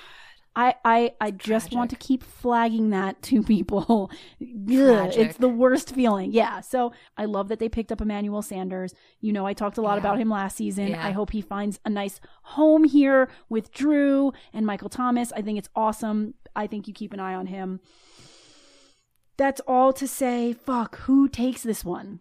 [0.55, 4.09] I, I, I just want to keep flagging that to people.
[4.41, 6.31] Ugh, it's the worst feeling.
[6.33, 6.59] Yeah.
[6.61, 8.93] So I love that they picked up Emmanuel Sanders.
[9.21, 9.99] You know, I talked a lot Yeah.
[9.99, 10.89] about him last season.
[10.89, 11.05] Yeah.
[11.05, 15.31] I hope he finds a nice home here with Drew and Michael Thomas.
[15.33, 16.33] I think it's awesome.
[16.55, 17.79] I think you keep an eye on him.
[19.37, 22.19] That's all to say, fuck, who takes this one?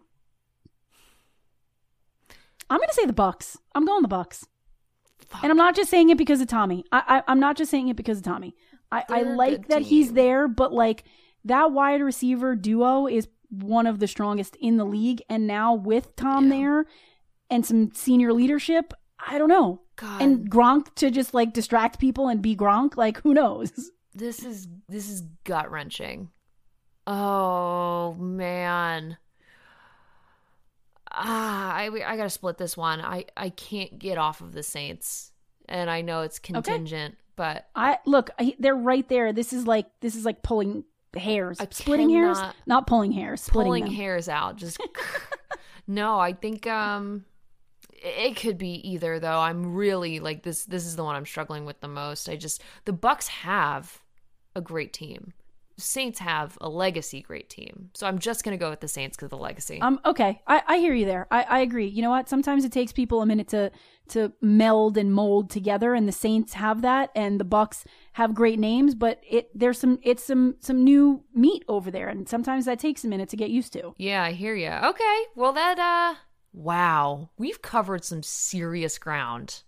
[2.69, 3.57] I'm going to say the Bucks.
[3.75, 4.45] I'm going the Bucks.
[5.41, 6.83] And I'm not just saying it because of Tommy.
[6.91, 8.55] I, I I'm not just saying it because of Tommy.
[8.91, 11.03] I, I They're like that he's there, but like
[11.45, 15.21] that wide receiver duo is one of the strongest in the league.
[15.29, 16.57] And now with Tom Yeah.
[16.57, 16.85] there
[17.49, 18.93] and some senior leadership,
[19.25, 19.81] I don't know.
[19.95, 23.71] God, And Gronk to just like distract people and be Gronk, like who knows?
[24.13, 26.29] this is this is gut wrenching.
[27.05, 29.17] Oh man.
[31.21, 33.01] Ah, I I gotta split this one.
[33.01, 35.31] I I can't get off of the Saints,
[35.67, 39.33] and I know it's contingent, but I look, I, they're right there.
[39.33, 40.85] This is like this is like pulling
[41.15, 43.93] hairs, I splitting hairs, not pulling hairs, splitting pulling them.
[43.93, 44.55] hairs out.
[44.55, 44.79] Just
[45.87, 46.17] no.
[46.17, 47.25] I think um,
[47.91, 49.39] it could be either though.
[49.39, 50.63] I'm really like this.
[50.63, 52.29] This is the one I'm struggling with the most.
[52.29, 54.01] I just the Bucks have
[54.55, 55.33] a great team.
[55.79, 57.89] Saints have a legacy great team.
[57.93, 59.79] So I'm just gonna go with the Saints because of the legacy.
[59.81, 61.27] Um, okay, I, I hear you there.
[61.31, 61.87] I, I agree.
[61.87, 62.29] You know what?
[62.29, 63.71] Sometimes it takes people a minute to
[64.09, 68.59] to meld and mold together, and the Saints have that, and the Bucks have great
[68.59, 72.79] names, but it there's some it's some some new meat over there, and sometimes that
[72.79, 73.93] takes a minute to get used to.
[73.97, 74.69] yeah, I hear you.
[74.71, 76.19] Okay, well that uh,
[76.53, 79.63] wow, we've covered some serious ground.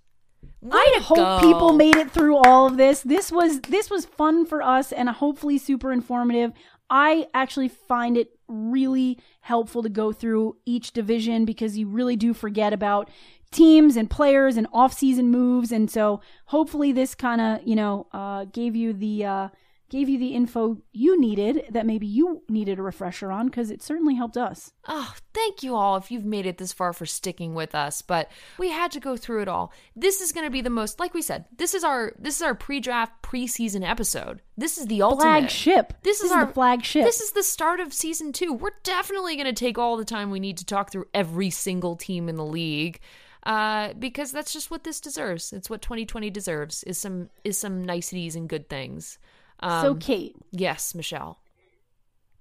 [0.71, 1.39] I hope go.
[1.39, 3.01] people made it through all of this.
[3.01, 6.51] This was this was fun for us and hopefully super informative.
[6.89, 12.33] I actually find it really helpful to go through each division because you really do
[12.33, 13.09] forget about
[13.49, 18.45] teams and players and off-season moves and so hopefully this kind of, you know, uh,
[18.45, 19.47] gave you the uh,
[19.91, 23.83] gave you the info you needed that maybe you needed a refresher on because it
[23.83, 24.71] certainly helped us.
[24.87, 28.31] Oh, thank you all if you've made it this far for sticking with us, but
[28.57, 29.73] we had to go through it all.
[29.93, 31.43] This is going to be the most like we said.
[31.55, 34.41] This is our this is our pre-draft preseason episode.
[34.57, 35.93] This is the ultimate Flagship.
[36.03, 37.03] This is This is our the flagship.
[37.03, 38.53] This is the start of season 2.
[38.53, 41.97] We're definitely going to take all the time we need to talk through every single
[41.97, 43.01] team in the league.
[43.43, 45.51] Uh, because that's just what this deserves.
[45.51, 46.83] It's what 2020 deserves.
[46.83, 49.17] Is some is some niceties and good things.
[49.61, 51.39] Um, so Kate, yes, Michelle.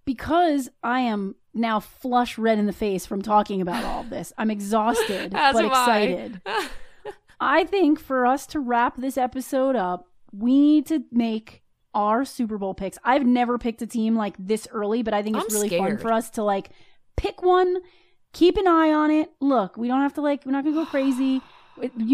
[0.05, 4.51] because I am now flush red in the face from talking about all this, I'm
[4.51, 5.67] exhausted but am I.
[5.67, 6.41] excited.
[7.41, 11.63] I think for us to wrap this episode up, we need to make
[11.95, 12.99] our Super Bowl picks.
[13.03, 15.99] I've never picked a team like this early, but I think it's I'm really fun
[15.99, 16.71] for us to like
[17.17, 17.79] pick one,
[18.33, 19.31] keep an eye on it.
[19.41, 21.41] Look, we don't have to like we're not gonna go crazy.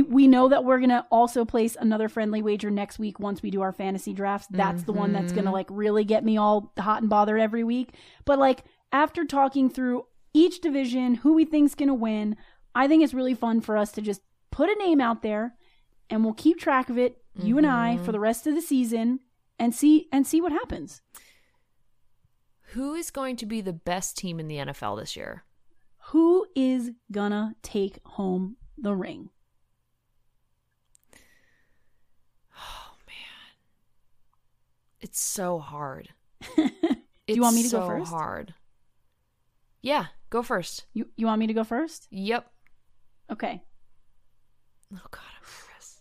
[0.09, 3.63] We know that we're gonna also place another friendly wager next week once we do
[3.63, 4.47] our fantasy drafts.
[4.51, 5.55] That's the one that's gonna mm-hmm.
[5.55, 7.95] like really get me all hot and bothered every week.
[8.25, 12.37] But like after talking through each division, who we think's gonna win,
[12.75, 14.21] I think it's really fun for us to just
[14.51, 15.55] put a name out there,
[16.11, 18.05] and we'll keep track of it, you and I, mm-hmm.
[18.05, 19.21] for the rest of the season,
[19.59, 21.03] and see and see what happens.
[22.71, 25.45] Who is going to be the best team in the NFL this year?
[26.09, 29.31] Who is gonna take home the ring?
[35.01, 36.09] It's so hard.
[36.57, 36.65] Do
[37.27, 38.11] you want me to so go first?
[38.11, 38.55] hard.
[39.83, 40.87] Yeah, go first.
[40.93, 42.07] You you want me to go first?
[42.11, 42.51] Yep.
[43.31, 43.63] Okay.
[44.95, 46.01] Oh God, I'm nervous.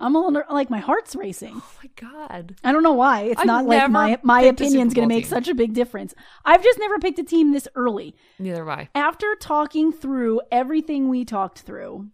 [0.00, 1.54] I'm a little like my heart's racing.
[1.56, 2.56] Oh my God.
[2.64, 3.22] I don't know why.
[3.22, 6.14] It's I've not like my my opinion's going to make such a big difference.
[6.44, 8.14] I've just never picked a team this early.
[8.38, 8.88] Neither have I.
[8.94, 12.08] After talking through everything we talked through,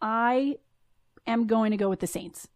[0.00, 0.56] I
[1.26, 2.48] am going to go with the Saints.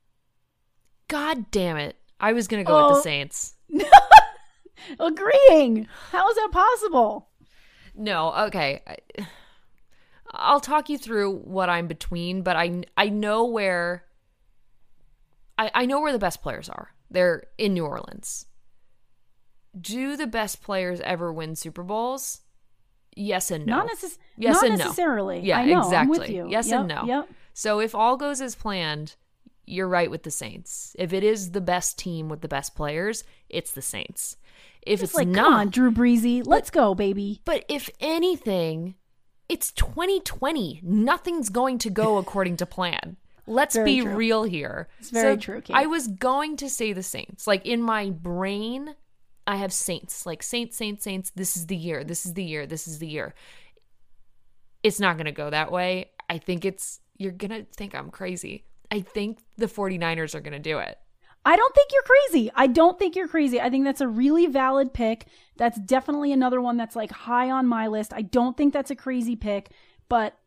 [1.13, 1.97] God damn it.
[2.19, 2.95] I was gonna go with Oh.
[2.97, 3.55] the Saints.
[4.99, 5.87] Agreeing.
[6.11, 7.29] How is that possible?
[7.95, 8.83] No, okay.
[10.33, 14.05] I'll talk you through what I'm between, but I I know where
[15.59, 16.89] I, I know where the best players are.
[17.11, 18.47] They're in New Orleans.
[19.79, 22.41] Do the best players ever win Super Bowls?
[23.15, 23.77] Yes and no.
[23.79, 24.85] Not, necess- Yes not and no.
[24.85, 25.41] necessarily.
[25.41, 25.81] Yeah, I know.
[25.81, 26.41] exactly.
[26.41, 26.51] With.
[26.51, 27.05] Yes Yep, and no.
[27.05, 27.29] Yep.
[27.53, 29.17] So if all goes as planned,
[29.65, 30.95] you're right with the Saints.
[30.99, 34.37] If it is the best team with the best players, it's the Saints.
[34.83, 37.41] If It's it's like, not, on, Drew Breezy, let's go, baby.
[37.45, 38.97] but if anything,
[39.49, 40.81] it's 2020.
[40.83, 43.17] Nothing's going to go according to plan.
[43.47, 44.15] Let's Very be true.
[44.15, 44.89] real here.
[45.01, 45.75] It's very true, Kate.
[45.75, 47.45] I was going to say the Saints.
[47.47, 48.95] Like in my brain,
[49.49, 50.25] I have Saints.
[50.27, 51.31] Like Saints, Saints, Saints.
[51.35, 52.05] This is the year.
[52.05, 52.67] This is the year.
[52.67, 53.35] This is the year.
[54.85, 56.11] It's not going to go that way.
[56.31, 58.65] I think it's, you're going to think I'm crazy.
[58.93, 60.99] I think the 49ers are going to do it.
[61.45, 62.51] I don't think you're crazy.
[62.55, 63.61] I don't think you're crazy.
[63.61, 65.27] I think that's a really valid pick.
[65.57, 68.13] That's definitely another one that's like high on my list.
[68.15, 69.71] I don't think that's a crazy pick,
[70.09, 70.39] but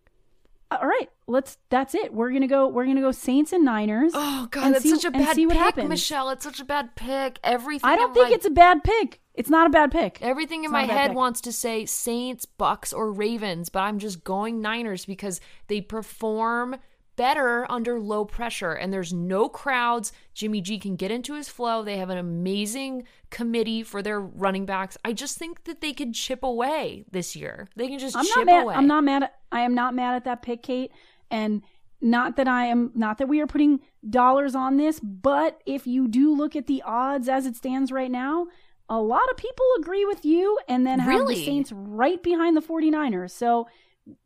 [0.72, 2.14] uh, all right, let's that's it.
[2.14, 4.14] We're going to go we're going to go Saints and Niners.
[4.16, 5.90] Oh, God, that's see- such a bad see what pick, happens.
[5.90, 6.30] Michelle.
[6.30, 7.40] It's such a bad pick.
[7.44, 9.20] Everything I don't in think my it's a bad pick.
[9.34, 10.20] It's not a bad pick.
[10.22, 11.18] Everything in It's my not a bad head pick.
[11.18, 16.78] wants to say Saints, Bucks, or Ravens, but I'm just going Niners because they perform
[17.16, 20.12] better under low pressure and there's no crowds.
[20.34, 21.84] Jimmy G can get into his flow.
[21.84, 24.98] They have an amazing committee for their running backs.
[25.06, 27.68] I just think that they could chip away this year.
[27.76, 28.64] They can just I'm chip mad.
[28.64, 28.76] away.
[28.76, 29.24] I'm not mad.
[29.24, 30.92] At, I am not mad at that pick, Kate.
[31.32, 31.62] And
[32.02, 32.92] not that I am.
[32.94, 35.00] Not that we are putting dollars on this.
[35.00, 38.48] But if you do look at the odds as it stands right now,
[38.90, 41.36] a lot of people agree with you, and then have Really?
[41.36, 43.32] the Saints right behind the 49ers.
[43.32, 43.68] So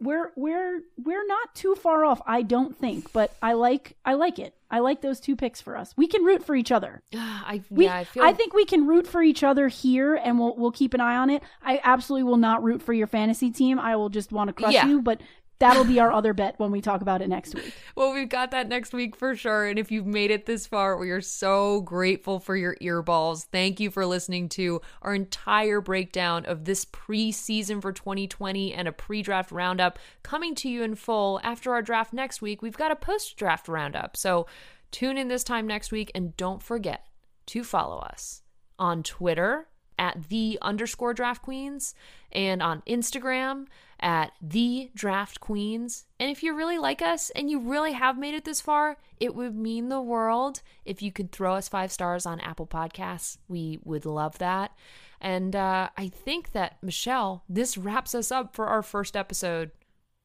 [0.02, 2.22] we're we're we're not too far off.
[2.26, 3.12] I don't think.
[3.14, 4.56] But I like I like it.
[4.72, 5.94] I like those two picks for us.
[5.98, 7.02] We can root for each other.
[7.16, 10.56] I We, yeah, I feel think we can root for each other here, and we'll
[10.56, 11.42] we'll keep an eye on it.
[11.64, 13.80] I absolutely will not root for your fantasy team.
[13.80, 14.88] I will just want to crush Yeah.
[14.88, 15.22] you, but
[15.60, 17.74] that'll be our other bet when we talk about it next week.
[17.96, 19.66] Well, we've got that next week for sure.
[19.66, 23.44] And if you've made it this far, we are so grateful for your earballs.
[23.52, 28.94] Thank you for listening to our entire breakdown of this preseason for 2020 and a
[28.94, 31.42] pre draft roundup coming to you in full.
[31.44, 34.16] After our draft next week, we've got a post draft roundup.
[34.16, 34.48] So
[34.92, 37.06] tune in this time next week and don't forget
[37.48, 38.44] to follow us
[38.78, 39.68] on Twitter
[40.00, 41.94] at the underscore draft queens
[42.32, 43.68] and on Instagram
[44.00, 46.06] at the draft queens.
[46.20, 49.36] And if you really like us and you really have made it this far, it
[49.36, 53.38] would mean the world if you could throw us five stars on Apple Podcasts.
[53.50, 54.72] We would love that.
[55.20, 59.72] And uh, I think that, Michelle, this wraps us up for our first episode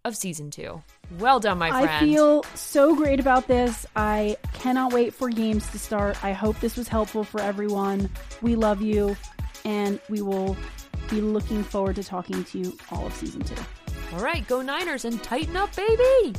[0.05, 0.83] of season two.
[1.19, 1.89] Well done, my friend.
[1.89, 3.87] I feel so great about this.
[3.97, 6.23] I cannot wait for games to start.
[6.23, 8.11] I hope this was helpful for everyone.
[8.43, 9.17] We love you,
[9.65, 10.57] and we will
[11.11, 13.55] be looking forward to talking to you all of season two.
[14.13, 16.35] All right, go Niners and tighten up, baby.